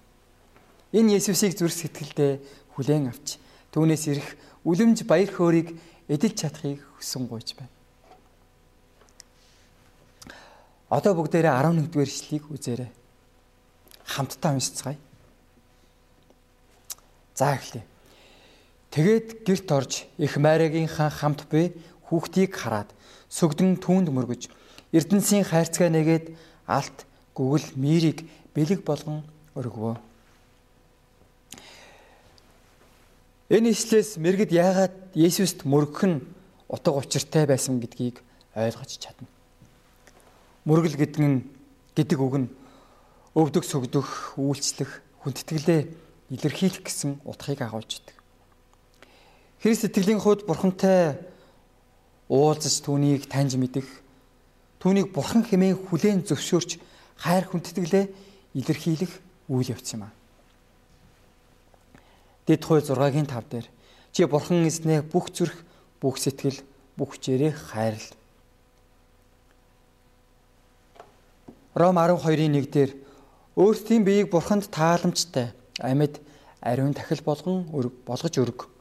Энэ 0.95 1.19
Иесусыг 1.19 1.59
зүрх 1.59 1.75
сэтгэлдээ 1.75 2.39
хүлээн 2.79 3.11
авч 3.11 3.37
түүнээс 3.75 4.03
ирэх 4.07 4.29
үлэмж 4.63 5.03
баяр 5.03 5.27
хөөргийг 5.27 5.75
эдэлж 6.07 6.37
чадахыг 6.39 6.79
хүсэн 6.95 7.27
гуйж 7.27 7.59
байна. 7.59 7.71
Одоо 10.87 11.11
бүгдээрээ 11.17 11.51
11 11.51 11.91
дугаар 11.91 12.07
ишлэгийг 12.07 12.47
үзээрэй 12.53 12.91
хамтдаа 14.05 14.53
уншицгаая. 14.53 14.97
За 17.35 17.55
эхлэе. 17.57 17.92
Тэгээд 18.93 19.41
герт 19.41 19.67
орж 19.73 20.05
их 20.21 20.37
майрагийнхаа 20.37 21.09
хамт 21.09 21.49
буй 21.49 21.73
хүүхдийг 22.05 22.53
хараад 22.53 22.93
сүгдэн 23.25 23.81
түүнд 23.81 24.13
мөргөж 24.13 24.53
Эрдэнсийн 24.93 25.41
хайрцгаа 25.41 25.89
нэгээд 25.89 26.37
алт 26.69 27.09
гүгэл 27.33 27.73
мирийг 27.73 28.29
бэлэг 28.53 28.85
болгон 28.85 29.25
өргөвөө. 29.57 29.97
Энэ 33.49 33.73
ишлээс 33.73 34.21
мэрэгд 34.21 34.53
яагаад 34.53 34.95
Есүст 35.17 35.65
мөргөх 35.65 36.05
нь 36.05 36.21
утга 36.69 36.93
учиртай 36.93 37.49
байсан 37.49 37.81
гэдгийг 37.81 38.21
ойлгож 38.53 38.91
чадна. 39.01 39.25
Мөргөл 40.69 40.93
гэдэг 40.93 41.21
нь 41.25 41.41
гэдэг 41.97 42.19
үг 42.21 42.35
нь 42.45 42.47
өвдөх 43.33 43.65
сөгдөх, 43.65 44.37
үйлчлэх, 44.37 45.01
хүндэтгэлээ 45.25 45.81
илэрхийлэх 46.29 46.85
гэсэн 46.85 47.17
утгыг 47.25 47.65
агуулж 47.65 47.97
идэг. 47.97 48.22
Христ 49.63 49.87
сэтгэлийн 49.87 50.19
хувьд 50.19 50.43
бурхантай 50.43 51.15
уулзаж 52.27 52.83
түүнийг 52.83 53.31
таньж 53.31 53.55
мэдэх, 53.55 53.87
түүнийг 54.83 55.15
бурхан 55.15 55.47
хэмээн 55.47 55.87
хүлээн 55.87 56.27
зөвшөөрч 56.27 56.83
хайр 57.23 57.47
хүндэтгэлээ 57.47 58.05
илэрхийлэх 58.59 59.13
үйл 59.47 59.71
явц 59.71 59.95
юм 59.95 60.03
аа. 60.03 60.11
Дэд 62.43 62.59
хууль 62.59 62.83
6-гийн 62.83 63.23
5 63.23 63.47
дээр 63.47 63.67
чи 64.11 64.27
бурхан 64.27 64.67
эзнээ 64.67 64.99
бүх 65.07 65.31
зүрх, 65.31 65.55
бүх 66.03 66.19
сэтгэл, 66.19 66.59
бүх 66.99 67.15
хүчээрээ 67.15 67.55
хайрл. 67.55 68.07
Ром 71.71 71.95
12-ийн 71.95 72.59
1 72.59 72.67
дээр 72.67 72.91
Өөрсдийн 73.55 74.03
биеийг 74.03 74.27
бурханд 74.27 74.67
тааламжтай 74.67 75.55
амьд 75.79 76.19
ариун 76.59 76.91
тахил 76.91 77.23
болгон 77.23 77.63
болгож 78.03 78.35
өрг. 78.43 78.72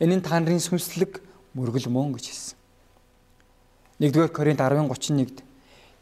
Энэ 0.00 0.18
нь 0.18 0.24
та 0.24 0.40
нарын 0.40 0.62
сүнслэг 0.62 1.22
мөргөл 1.54 1.88
мөн 1.90 2.14
гэж 2.18 2.24
хэлсэн. 2.30 2.56
1-р 4.00 4.30
Коринт 4.34 4.60
10:31-д 4.60 5.42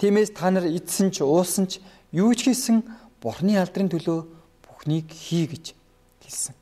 Тиймээс 0.01 0.33
та 0.35 0.51
нар 0.51 0.65
эдсэн 0.67 1.13
ч 1.13 1.23
уусан 1.23 1.69
ч 1.69 1.79
юу 2.11 2.33
ч 2.35 2.49
хийсэн 2.49 2.83
бурхны 3.21 3.55
алдрын 3.61 3.93
төлөө 3.93 4.27
бүхнийг 4.65 5.13
хий 5.13 5.47
гэж 5.47 5.77
хэлсэн. 6.25 6.55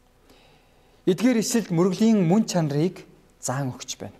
Эдгээр 1.06 1.40
ишлэлд 1.40 1.70
мөргөлийн 1.72 2.20
мөн 2.26 2.44
чанарыг 2.44 3.06
заан 3.40 3.72
өгч 3.72 3.96
байна. 3.96 4.18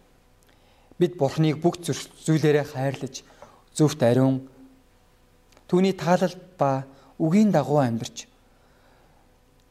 Бид 0.97 1.17
Бурхныг 1.21 1.61
бүх 1.61 1.77
зүйлээрээ 1.81 2.65
хайрлаж 2.73 3.25
зөвхт 3.77 4.01
ариун 4.01 4.49
түүний 5.69 5.93
таалал 5.93 6.33
ба 6.57 6.85
үгийн 7.21 7.53
дагуу 7.53 7.85
амьдарч 7.85 8.25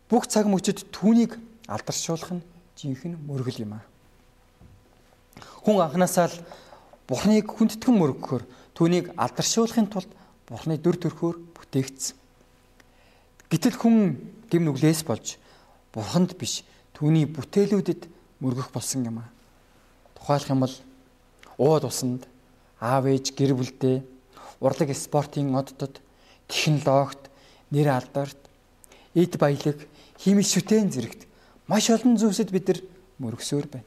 бүх 0.10 0.30
цаг 0.30 0.46
мөчид 0.46 0.86
түүнийг 0.94 1.38
алдаршуулах 1.66 2.38
нь 2.38 2.46
жинхэнэ 2.80 3.20
мөргөл 3.20 3.68
юм 3.68 3.76
аа. 3.76 3.84
Хүн 5.68 5.84
анханасаа 5.84 6.32
л 6.32 6.38
Бурхныг 7.04 7.52
хүндэтгэн 7.52 7.96
мөргөхөөр 8.00 8.44
түүнийг 8.72 9.12
алдаршуулахын 9.20 9.92
тулд 9.92 10.08
Бурхны 10.48 10.80
дүр 10.80 10.96
төрхөөр 10.96 11.36
бүтээгдсэн. 11.60 12.16
Гэтэл 13.52 13.76
хүн 13.76 13.96
гим 14.48 14.64
нүглээс 14.64 15.04
болж 15.04 15.36
Бурханд 15.92 16.40
биш 16.40 16.64
түүний 16.96 17.28
бүтээлүүдэд 17.28 18.08
мөргөх 18.40 18.72
болсон 18.72 19.04
юм 19.04 19.20
аа. 19.26 19.30
Тухайлх 20.16 20.48
юм 20.48 20.64
бол 20.64 20.76
ууд 21.60 21.84
усанд 21.84 22.24
аав 22.80 23.12
ээж 23.12 23.36
гэр 23.36 23.60
бүлдээ 23.60 24.00
урлаг 24.64 24.90
спортын 24.96 25.52
оддод 25.60 26.00
технологид 26.48 27.28
нэр 27.76 27.92
алдарт 27.92 28.40
эд 29.14 29.36
баялаг 29.36 29.78
химэл 30.16 30.48
шүтэн 30.48 30.88
зэрэгт 30.88 31.29
маш 31.70 31.94
олон 31.94 32.18
зүйлсэд 32.18 32.50
бид 32.50 32.66
нар 32.68 32.80
мөргсөөр 33.22 33.68
байна. 33.70 33.86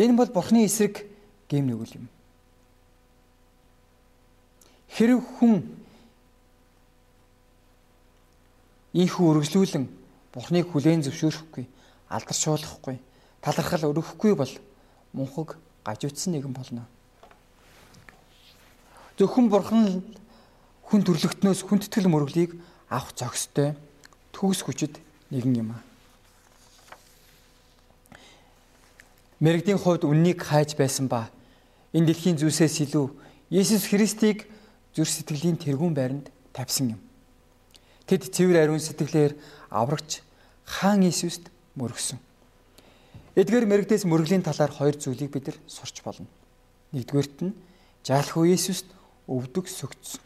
Энэ 0.00 0.16
бол 0.16 0.32
Бурхны 0.32 0.64
эсрэг 0.64 1.04
гэм 1.52 1.68
нүгэл 1.68 2.00
юм. 2.00 2.06
Хэрэг 4.88 5.20
хүн 5.36 5.60
ийхүү 8.96 9.26
үргэлжлүүлэн 9.28 9.84
Бурхныг 10.32 10.72
хүлээн 10.72 11.04
зөвшөөрөхгүй, 11.04 11.68
алдаршуулахгүй 12.08 12.96
талархал 13.44 13.92
өргөхгүй 13.92 14.32
бол 14.38 14.52
мунхаг 15.12 15.58
гажуудсан 15.84 16.32
нэгэн 16.32 16.54
болно. 16.54 16.86
Зөвхөн 19.18 19.50
бурхан 19.50 20.02
хүн 20.86 21.02
төрлөختнөөс 21.02 21.66
хүндэтгэл 21.66 22.08
мөрөглийг 22.08 22.54
авах 22.88 23.12
зохистой 23.18 23.74
төгс 24.38 24.62
хүчит 24.62 25.02
нэгэн 25.34 25.66
юм 25.66 25.74
аа. 25.74 25.82
Мэргэдийн 29.42 29.82
хувьд 29.82 30.06
үннийг 30.06 30.46
хайж 30.46 30.78
байсан 30.78 31.10
ба 31.10 31.26
энэ 31.90 32.14
дэлхийн 32.14 32.38
зүйлсээс 32.38 32.86
илүү 32.86 33.06
Есүс 33.50 33.90
Христийг 33.90 34.46
зүр 34.94 35.10
сэтгэлийн 35.10 35.58
тэргүүн 35.58 35.94
байранд 35.94 36.26
тавьсан 36.54 36.94
юм. 36.94 37.00
Тэд 38.06 38.30
цэвэр 38.30 38.62
ариун 38.62 38.78
сэтгэлээр 38.78 39.34
аврагч 39.74 40.22
хаан 40.66 41.02
Иесуст 41.02 41.50
мөргсөн. 41.74 42.22
Эдгээр 43.34 43.66
мэрэгдээс 43.66 44.06
мөрөглийн 44.06 44.46
талаар 44.46 44.70
хоёр 44.70 44.94
зүйлийг 44.94 45.34
бид 45.34 45.50
нар 45.50 45.58
сурч 45.66 46.02
болно. 46.06 46.30
Нэгдүгээрт 46.94 47.38
нь 47.42 47.58
жаалхуу 48.06 48.46
Иесуст 48.46 48.86
өвдөг 49.26 49.66
сөгцсөн. 49.66 50.22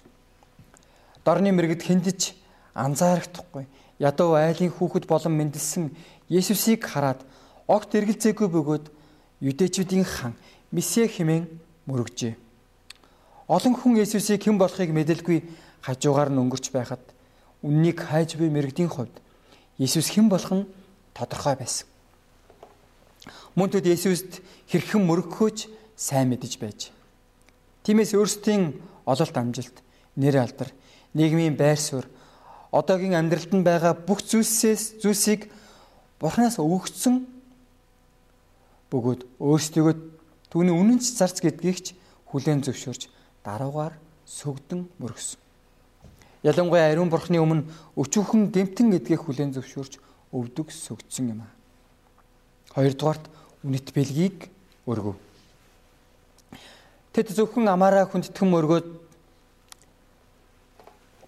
Дорны 1.25 1.53
мэрэгд 1.53 1.85
хиндэж 1.85 2.33
анзаарахдаггүй 2.75 3.68
ядуу 4.03 4.35
айлын 4.35 4.75
хүүхэд 4.75 5.07
болон 5.07 5.38
мэндэлсэн 5.38 5.95
Есүсийг 6.27 6.83
хараад 6.83 7.23
огт 7.71 7.95
эргэлзээгүй 7.95 8.49
бөгөөд 8.51 8.87
юдэчүүдийн 9.47 10.03
хан 10.03 10.35
Месиа 10.75 11.07
хэмээн 11.07 11.47
мөрөгжээ. 11.87 12.35
Олон 13.47 13.75
хүн 13.79 14.03
Есүсийг 14.03 14.43
хэн 14.43 14.59
болохыг 14.59 14.91
мэдэлгүй 14.91 15.38
хажуугаар 15.87 16.35
нь 16.35 16.41
өнгөрч 16.43 16.75
байхад 16.75 17.03
үннийг 17.62 18.03
хайж 18.03 18.35
буй 18.35 18.51
мэрэгдийн 18.51 18.91
хувьд 18.91 19.15
Есүс 19.79 20.11
хэн 20.11 20.27
болох 20.27 20.51
нь 20.51 20.67
тодорхой 21.15 21.55
байсан. 21.55 21.87
Мөн 23.55 23.71
тэд 23.71 23.87
Есүст 23.87 24.43
хэрхэн 24.67 25.05
мөрөгхөөж 25.07 25.69
сайн 25.95 26.33
мэдэж 26.33 26.59
байж. 26.59 26.91
Тиймээс 27.87 28.15
өөрсдийн 28.17 28.79
ололт 29.07 29.37
амжилт, 29.37 29.77
нэр 30.17 30.38
алдар, 30.41 30.71
нийгмийн 31.15 31.59
байр 31.59 31.79
суурь, 31.79 32.09
одоогийн 32.73 33.15
амьдралд 33.21 33.53
нь 33.53 33.63
байгаа 33.63 33.93
бүх 33.93 34.25
зүйлсээс 34.25 35.05
зүйлсийг 35.05 35.53
Бурханаас 36.19 36.57
өгөгдсөн 36.57 37.27
бөгөөд 38.89 39.21
өөрсдөө 39.43 39.93
түүний 40.49 40.73
үнэнч 40.73 41.05
зарц 41.19 41.43
гэдгийгч 41.45 41.93
хүлээн 42.31 42.65
зөвшөөрч 42.65 43.09
даруугаар 43.45 43.97
сүгдэн 44.25 44.89
мөргсөн. 45.03 45.41
Ялангуяа 46.43 46.89
ариун 46.89 47.11
бурхны 47.11 47.43
өмнө 47.43 47.69
өчүүхэн 47.99 48.55
гэмтэн 48.55 48.89
гэдгийг 48.95 49.21
хүлээн 49.21 49.53
зөвшөөрч 49.53 49.99
өвдөг 50.33 50.73
сүгдсэн 50.73 51.33
юм 51.37 51.41
аа. 51.45 51.53
Хоёрдугаарт 52.73 53.29
үнэт 53.67 53.93
бэлгийг 53.93 54.49
өргөв. 54.89 55.17
Тэд 57.13 57.29
зөвхөн 57.37 57.69
амаараа 57.69 58.09
хүндэтгэн 58.09 58.57
өргөөд 58.57 58.87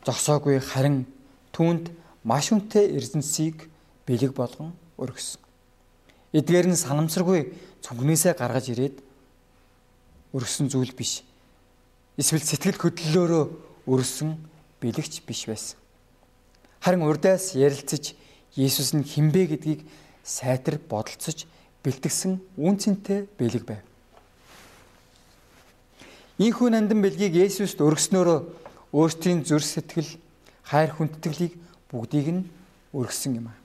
зогсоогүй 0.09 0.61
харин 0.61 1.05
түүнд 1.55 1.95
маш 2.27 2.51
үнэтэй 2.51 2.99
эрдэнсийг 2.99 3.71
бэлэг 4.05 4.35
болгон 4.35 4.75
өргөсөн. 4.99 5.41
Эдгээр 6.35 6.75
нь 6.75 6.83
санамсаргүй 6.83 7.55
цүнхнээсээ 7.87 8.35
гаргаж 8.35 8.75
ирээд 8.75 8.99
өргөсөн 10.35 10.67
зүйл 10.67 10.91
биш. 10.99 11.23
Эсвэл 12.19 12.43
сэтгэл 12.43 12.75
хөдлөлөөрөө 12.83 13.45
өргөсөн 13.87 14.35
бэлэгч 14.83 15.23
биш 15.23 15.47
байсан. 15.47 15.79
Харин 16.83 17.07
урдаас 17.07 17.55
ярилцаж 17.55 18.19
Есүс 18.55 18.95
нь 18.95 19.03
хинбэ 19.03 19.51
гэдгийг 19.51 19.83
сайтар 20.23 20.79
бодолцож 20.79 21.47
бэлтгэсэн 21.83 22.39
үн 22.59 22.77
цэнтэй 22.79 23.27
бэлэг 23.39 23.67
байв. 23.67 23.83
Ийхүү 26.39 26.71
нандин 26.71 27.03
бэлгийг 27.03 27.35
Есүст 27.35 27.83
өргснөөрөө 27.83 28.39
өөртөө 28.95 29.43
зүр 29.43 29.63
сэтгэл, 29.63 30.19
хайр 30.65 30.91
хүндэтгэлийг 30.97 31.53
бүгдийг 31.93 32.29
нь 32.33 32.43
өргсөн 32.97 33.39
юм 33.39 33.53
аа. 33.53 33.59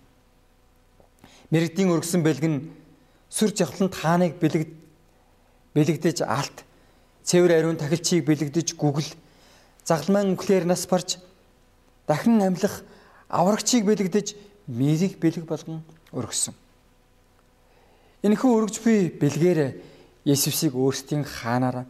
Мэргэдийн 1.49 1.89
өргсөн 1.95 2.21
бэлэг 2.21 2.45
нь 2.45 2.59
сүр 3.31 3.55
жавхланд 3.55 3.95
хааныг 3.95 4.38
бэлэг 4.38 4.67
бэлэгдэж 5.73 6.21
алт, 6.27 6.65
цэвэр 7.23 7.57
ариун 7.57 7.77
тахилчийг 7.79 8.25
бэлэгдэж 8.27 8.75
гүгэл, 8.75 9.15
загламан 9.85 10.35
өнгөлөөр 10.35 10.65
нас 10.67 10.85
барж 10.85 11.17
дахин 12.09 12.41
амьлах 12.41 12.83
аврагчийг 13.29 13.85
бэлэгдэж 13.85 14.27
мэрийг 14.67 15.17
бэлэг 15.21 15.45
болгон 15.45 15.81
өргсөн. 16.13 16.53
Энэхүү 18.25 18.51
өргөж 18.51 18.77
буй 18.83 19.13
бэлгээр 19.15 19.59
Есүсийг 20.27 20.75
өөрсдийн 20.75 21.23
хаанаар 21.23 21.88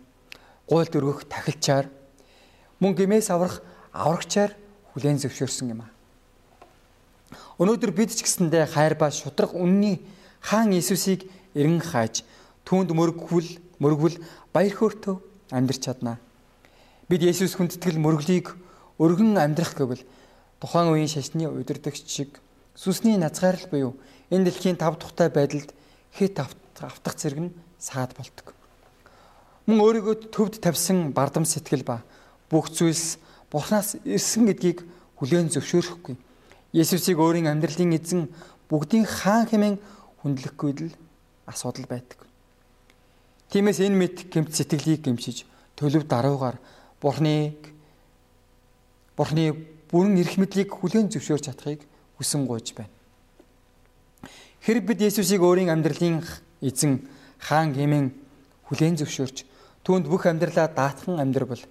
гуйлд 0.69 0.93
өргөх 0.93 1.25
тахилчаар 1.25 1.89
мөн 2.79 2.93
гимээс 2.93 3.33
аврах 3.33 3.65
аврагчаар 3.91 4.53
хүлээн 4.99 5.23
зөвшөөрсөн 5.23 5.71
юм 5.71 5.87
а. 5.87 5.89
Өнөөдөр 7.55 7.95
бид 7.95 8.11
ч 8.11 8.27
гэсэндээ 8.27 8.75
хайр 8.75 8.99
ба 8.99 9.07
шудраг 9.15 9.55
үнний 9.55 10.03
хаан 10.43 10.75
Иесусыг 10.75 11.23
эрен 11.55 11.79
хааж 11.79 12.27
түүнд 12.67 12.91
мөргвөл 12.91 13.47
мөргвөл 13.79 14.19
баяр 14.51 14.75
хөөртөө 14.75 15.15
амьдрч 15.55 15.79
чаднаа. 15.87 16.19
Бид 17.07 17.23
Есүс 17.23 17.55
хүндэтгэл 17.55 17.95
мөрглийг 17.95 18.53
өргөн 18.99 19.39
амьдрах 19.39 19.73
гэвэл 19.73 20.03
тухайн 20.59 20.91
үеийн 20.91 21.07
шашны 21.07 21.47
удирдагч 21.47 22.03
шиг 22.05 22.43
сүнсний 22.75 23.15
назгаарл 23.15 23.65
буюу 23.71 23.91
энэ 24.29 24.51
дэлхийн 24.51 24.77
тав 24.77 24.99
тухтай 24.99 25.31
байдалд 25.31 25.71
хит 26.11 26.35
автах 26.39 27.15
зэрэг 27.15 27.39
нь 27.39 27.55
саад 27.79 28.13
болдог. 28.19 28.51
Мөн 29.65 29.79
өөрийгөө 29.79 30.29
төвд 30.29 30.59
тавьсан 30.59 31.15
бардам 31.15 31.47
сэтгэл 31.47 31.87
ба 31.87 32.03
бүх 32.51 32.69
зүйлс 32.69 33.17
Бурханаас 33.49 33.97
ирсэн 34.05 34.45
гэдгийг 34.45 34.85
хүлээн 35.17 35.49
зөвшөөрөхгүй. 35.49 36.15
Есүсийг 36.73 37.17
өөрийн 37.17 37.49
амьдралын 37.49 37.97
эзэн 37.97 38.29
бүгдийн 38.69 39.05
хаан 39.09 39.49
хэмээн 39.49 39.75
хүндлэхгүй 40.21 40.71
л 40.77 40.93
асуудал 41.49 41.89
байдаг. 41.89 42.21
Тиймээс 43.49 43.81
энэ 43.81 43.97
мэд 43.97 44.15
гэмт 44.29 44.53
сэтгэлийг 44.53 45.01
гэмшиж 45.01 45.49
төлөв 45.73 46.05
даруугаар 46.05 46.61
Бурхныг 47.01 47.73
Бурхны 49.17 49.51
бүрэн 49.89 50.21
эрх 50.21 50.37
мэдлийг 50.37 50.69
хүлээн 50.69 51.09
зөвшөөрч 51.09 51.49
чадахыг 51.49 51.81
хүсэн 52.21 52.45
гуйж 52.45 52.77
байна. 52.77 52.93
Хэрэг 54.61 54.85
бид 54.85 55.01
Есүсийг 55.01 55.41
өөрийн 55.41 55.73
амьдралын 55.73 56.21
эзэн 56.61 57.09
хаан 57.41 57.73
гэмэн 57.73 58.13
хүлээн 58.69 59.01
зөвшөөрч 59.01 59.49
түүнд 59.81 60.05
бүх 60.05 60.29
амьдралаа 60.29 60.69
даатхан 60.69 61.17
амьдрбал 61.17 61.63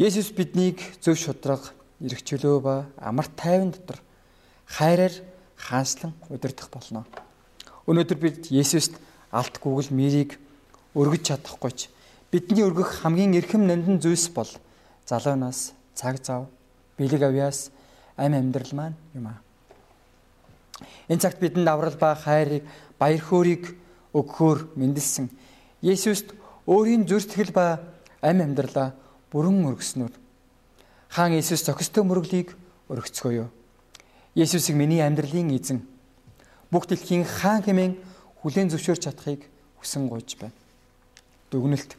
Есүс 0.00 0.30
биднийг 0.32 0.80
зөв 1.04 1.18
шудраг, 1.20 1.60
эрх 2.00 2.22
чөлөө 2.24 2.60
ба 2.64 2.74
амар 2.96 3.28
тайван 3.36 3.68
дотор 3.68 3.98
хайраар 4.64 5.12
хаанчлан 5.60 6.14
удирдах 6.32 6.70
болно. 6.72 7.04
Өнөөдөр 7.84 8.16
бид 8.16 8.48
Есүст 8.48 8.96
алт 9.28 9.60
гүгэл 9.60 9.92
мэрийг 9.92 10.40
өргөж 10.96 11.20
чадахгүй 11.28 11.72
ч 11.76 11.92
бидний 12.32 12.64
өргөх 12.64 13.04
хамгийн 13.04 13.36
эрхэм 13.36 13.68
нандин 13.68 14.00
зүйлс 14.00 14.32
бол 14.32 14.48
залуунаас 15.04 15.76
цаг 15.92 16.24
зав, 16.24 16.48
бэлэг 16.96 17.20
авьяас, 17.20 17.68
амь 18.16 18.32
амьдрал 18.32 18.72
маань 18.72 18.96
юм 19.12 19.28
аа. 19.28 19.44
Энэ 21.12 21.20
цагт 21.20 21.44
бидэнд 21.44 21.68
аврал 21.68 22.00
ба 22.00 22.16
хайрыг, 22.16 22.64
баяр 22.96 23.20
хөөргийг 23.20 23.76
өгөхөөр 24.16 24.80
мэндэлсэн 24.80 25.28
Есүст 25.84 26.32
өөрийн 26.64 27.04
зүр 27.04 27.20
сэтгэл 27.20 27.52
ба 27.52 27.84
амь 28.24 28.40
амьдралаа 28.40 28.96
бүрэн 29.30 29.64
өргөснөр 29.66 30.12
хаан 31.10 31.34
Есүс 31.34 31.66
зохистой 31.66 32.04
мөрөглийг 32.06 32.54
өргөцгөөё. 32.90 33.50
Есүсийг 34.34 34.76
миний 34.78 35.02
амьдралын 35.02 35.50
эзэн 35.54 35.82
бүх 36.70 36.86
дэлхийн 36.86 37.26
хаан 37.26 37.62
хэмээн 37.66 37.98
хүлээн 38.42 38.70
зөвшөөрч 38.70 39.02
чадахыг 39.10 39.42
хүсэн 39.82 40.06
гуйж 40.06 40.38
байна. 40.38 40.54
Дүгнэлт. 41.50 41.98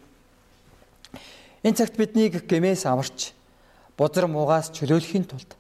Энэ 1.64 1.76
цагт 1.76 2.00
биднийг 2.00 2.48
гэмээс 2.48 2.88
аварч 2.88 3.36
бузар 4.00 4.32
муугаас 4.32 4.72
чөлөөлөхийн 4.72 5.28
тулд 5.28 5.60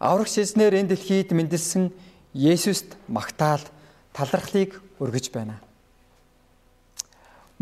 аврагч 0.00 0.40
эзнэр 0.40 0.74
энэ 0.74 0.96
дэлхийд 0.96 1.32
мэндэлсэн 1.32 1.92
Есүст 2.34 2.98
магтаал 3.06 3.62
талархлыг 4.12 4.80
өргөж 4.98 5.30
байна. 5.30 5.60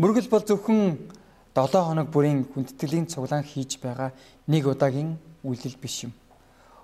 Мөргөл 0.01 0.27
бол 0.33 0.41
зөвхөн 0.41 0.97
7 1.53 1.69
хоног 1.85 2.09
бүрийн 2.09 2.49
хүндэтгэлийн 2.49 3.05
цуглаан 3.05 3.45
хийж 3.45 3.77
байгаа 3.77 4.09
нэг 4.49 4.65
удаагийн 4.65 5.21
үйлдэл 5.45 5.77
биш 5.77 6.09
юм. 6.09 6.13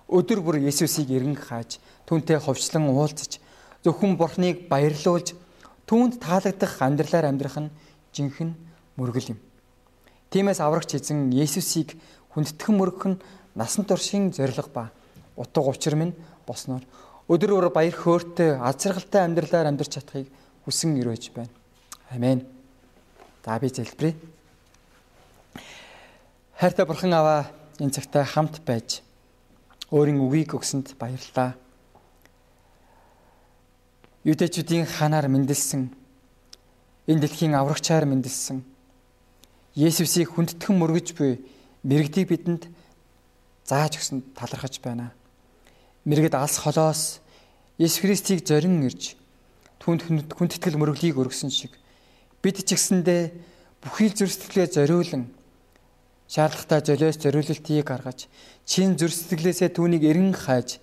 Өдөр 0.05 0.45
бүр 0.45 0.61
Есүсийг 0.61 1.09
эргэн 1.09 1.37
хааж, 1.37 1.81
түүнтэй 2.05 2.37
ховчлон 2.37 2.93
уулзаж, 2.93 3.41
зөвхөн 3.81 4.13
Бурхныг 4.13 4.69
баярлуулж, 4.69 5.33
түүнд 5.89 6.21
таалагдах 6.21 6.81
амьдралаар 6.85 7.33
амьдрах 7.33 7.57
нь 7.57 7.73
жинхэнэ 8.13 8.53
мөргөл 8.93 9.33
юм. 9.33 9.39
Тиймээс 10.29 10.61
аврагч 10.61 11.01
эзэн 11.01 11.33
Есүсийг 11.33 11.97
хүндэтгэн 12.37 12.75
мөргөх 12.77 13.05
нь 13.09 13.21
насан 13.57 13.89
туршийн 13.89 14.29
зориг 14.29 14.69
ба 14.69 14.93
утга 15.33 15.65
учир 15.65 15.97
минь 15.97 16.13
босноор 16.45 16.85
өдөр 17.25 17.51
бүр 17.57 17.67
баяр 17.73 17.97
хөөртэй 17.97 18.57
азаргалтай 18.61 19.25
амьдралаар 19.25 19.69
амьдарч 19.69 19.97
чадахыг 19.97 20.29
хүсэн 20.65 20.97
өрөөж 21.01 21.33
байна. 21.33 21.53
Амен. 22.13 22.45
За 23.45 23.57
би 23.57 23.69
залбирая. 23.69 24.13
Хайртай 26.59 26.83
бурхан 26.83 27.13
аваа 27.15 27.47
энэ 27.79 27.95
цагтаа 27.95 28.27
хамт 28.27 28.59
байж 28.67 28.99
өөрийн 29.95 30.19
үгийг 30.19 30.59
өгсөнд 30.59 30.91
баярлалаа. 30.99 31.55
Юдэчүүдийн 34.27 34.83
ханаар 34.83 35.31
мэндэлсэн 35.31 35.87
энэ 37.07 37.21
дэлхийн 37.23 37.55
аврагчаар 37.55 38.03
мэндэлсэн 38.03 38.59
Есүсийг 39.71 40.35
хүндэтгэн 40.35 40.75
мөргөж 40.75 41.15
буй 41.15 41.39
мэрэгдийг 41.87 42.27
бидэнд 42.27 42.67
зааж 43.63 43.95
өгсөнд 43.95 44.35
талархаж 44.35 44.83
байна. 44.83 45.15
Мэрэгд 46.03 46.35
алс 46.35 46.59
холоос 46.59 47.23
Есүс 47.79 48.03
Христийг 48.03 48.43
зорин 48.43 48.83
ирж 48.83 49.15
түнд 49.79 50.03
хүндэтгэл 50.03 50.75
мөрөглийг 50.75 51.15
өргөсөн 51.15 51.55
шиг 51.55 51.79
бид 52.43 52.59
ч 52.67 52.75
гэсэндээ 52.75 53.31
бүхий 53.79 54.11
л 54.11 54.27
сэтгэлээ 54.27 54.67
зориулан 54.75 55.38
шаардлагатай 56.29 56.81
золиос 56.85 57.17
зориулалтыг 57.17 57.85
гаргаж 57.89 58.29
чин 58.69 58.93
сэтгэлээсээ 58.93 59.73
түүнийг 59.73 60.03
эрен 60.05 60.37
хайж 60.37 60.77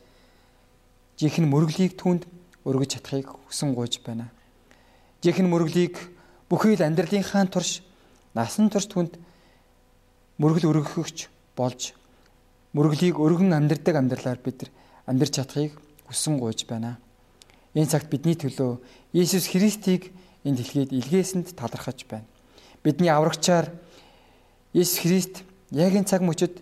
жинхэнэ 1.22 1.46
мөрөглийг 1.46 1.94
түүнд 1.94 2.26
өргөж 2.66 2.98
чадахыг 2.98 3.30
хүсэн 3.46 3.70
гуйж 3.78 4.02
байна. 4.02 4.26
Жинхэнэ 5.22 5.46
мөрөглийг 5.46 5.94
бүхий 6.50 6.74
л 6.74 6.82
амьдралынхаа 6.82 7.46
турш 7.46 7.86
насан 8.34 8.66
турш 8.74 8.90
түнд 8.90 9.14
мөргөл 10.42 10.66
өргөхөж 10.74 11.30
болж 11.54 11.94
мөрөглийг 12.74 13.16
өргөн 13.22 13.54
амьдрдаг 13.54 13.94
амьдралаар 13.96 14.42
бид 14.42 14.66
нар 14.66 14.70
амьдрч 15.06 15.32
чадахыг 15.38 15.72
хүсэн 16.10 16.42
гуйж 16.42 16.66
байна. 16.66 16.98
Энэ 17.78 17.86
цагт 17.86 18.10
бидний 18.10 18.34
төлөө 18.34 18.82
Иесус 19.14 19.46
Христийг 19.46 20.10
энэ 20.42 20.58
дэлхийд 20.58 20.90
илгээсэнд 20.90 21.54
талархаж 21.54 22.02
байна. 22.10 22.26
Бидний 22.82 23.08
аврагчаар 23.08 23.70
Иесус 24.76 25.00
Христ 25.00 25.40
яг 25.72 25.96
энэ 25.96 26.04
цаг 26.04 26.20
мөчид 26.20 26.60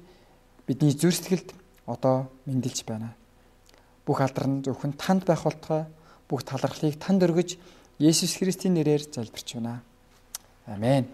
бидний 0.71 0.95
зүр 0.95 1.11
сэтгэлд 1.11 1.51
одоо 1.83 2.31
мэндэлж 2.47 2.87
байна. 2.87 3.11
Бүх 4.07 4.23
алдар 4.23 4.47
нь 4.47 4.63
зөвхөн 4.63 4.95
танд 4.95 5.27
байх 5.27 5.43
болтугай 5.43 5.91
бүх 6.31 6.47
талархлыг 6.47 6.95
танд 7.03 7.27
өргөж 7.27 7.59
Иесус 7.99 8.39
Христийн 8.39 8.79
нэрээр 8.79 9.11
залбирч 9.11 9.59
байна. 9.59 9.83
Амен. 10.71 11.11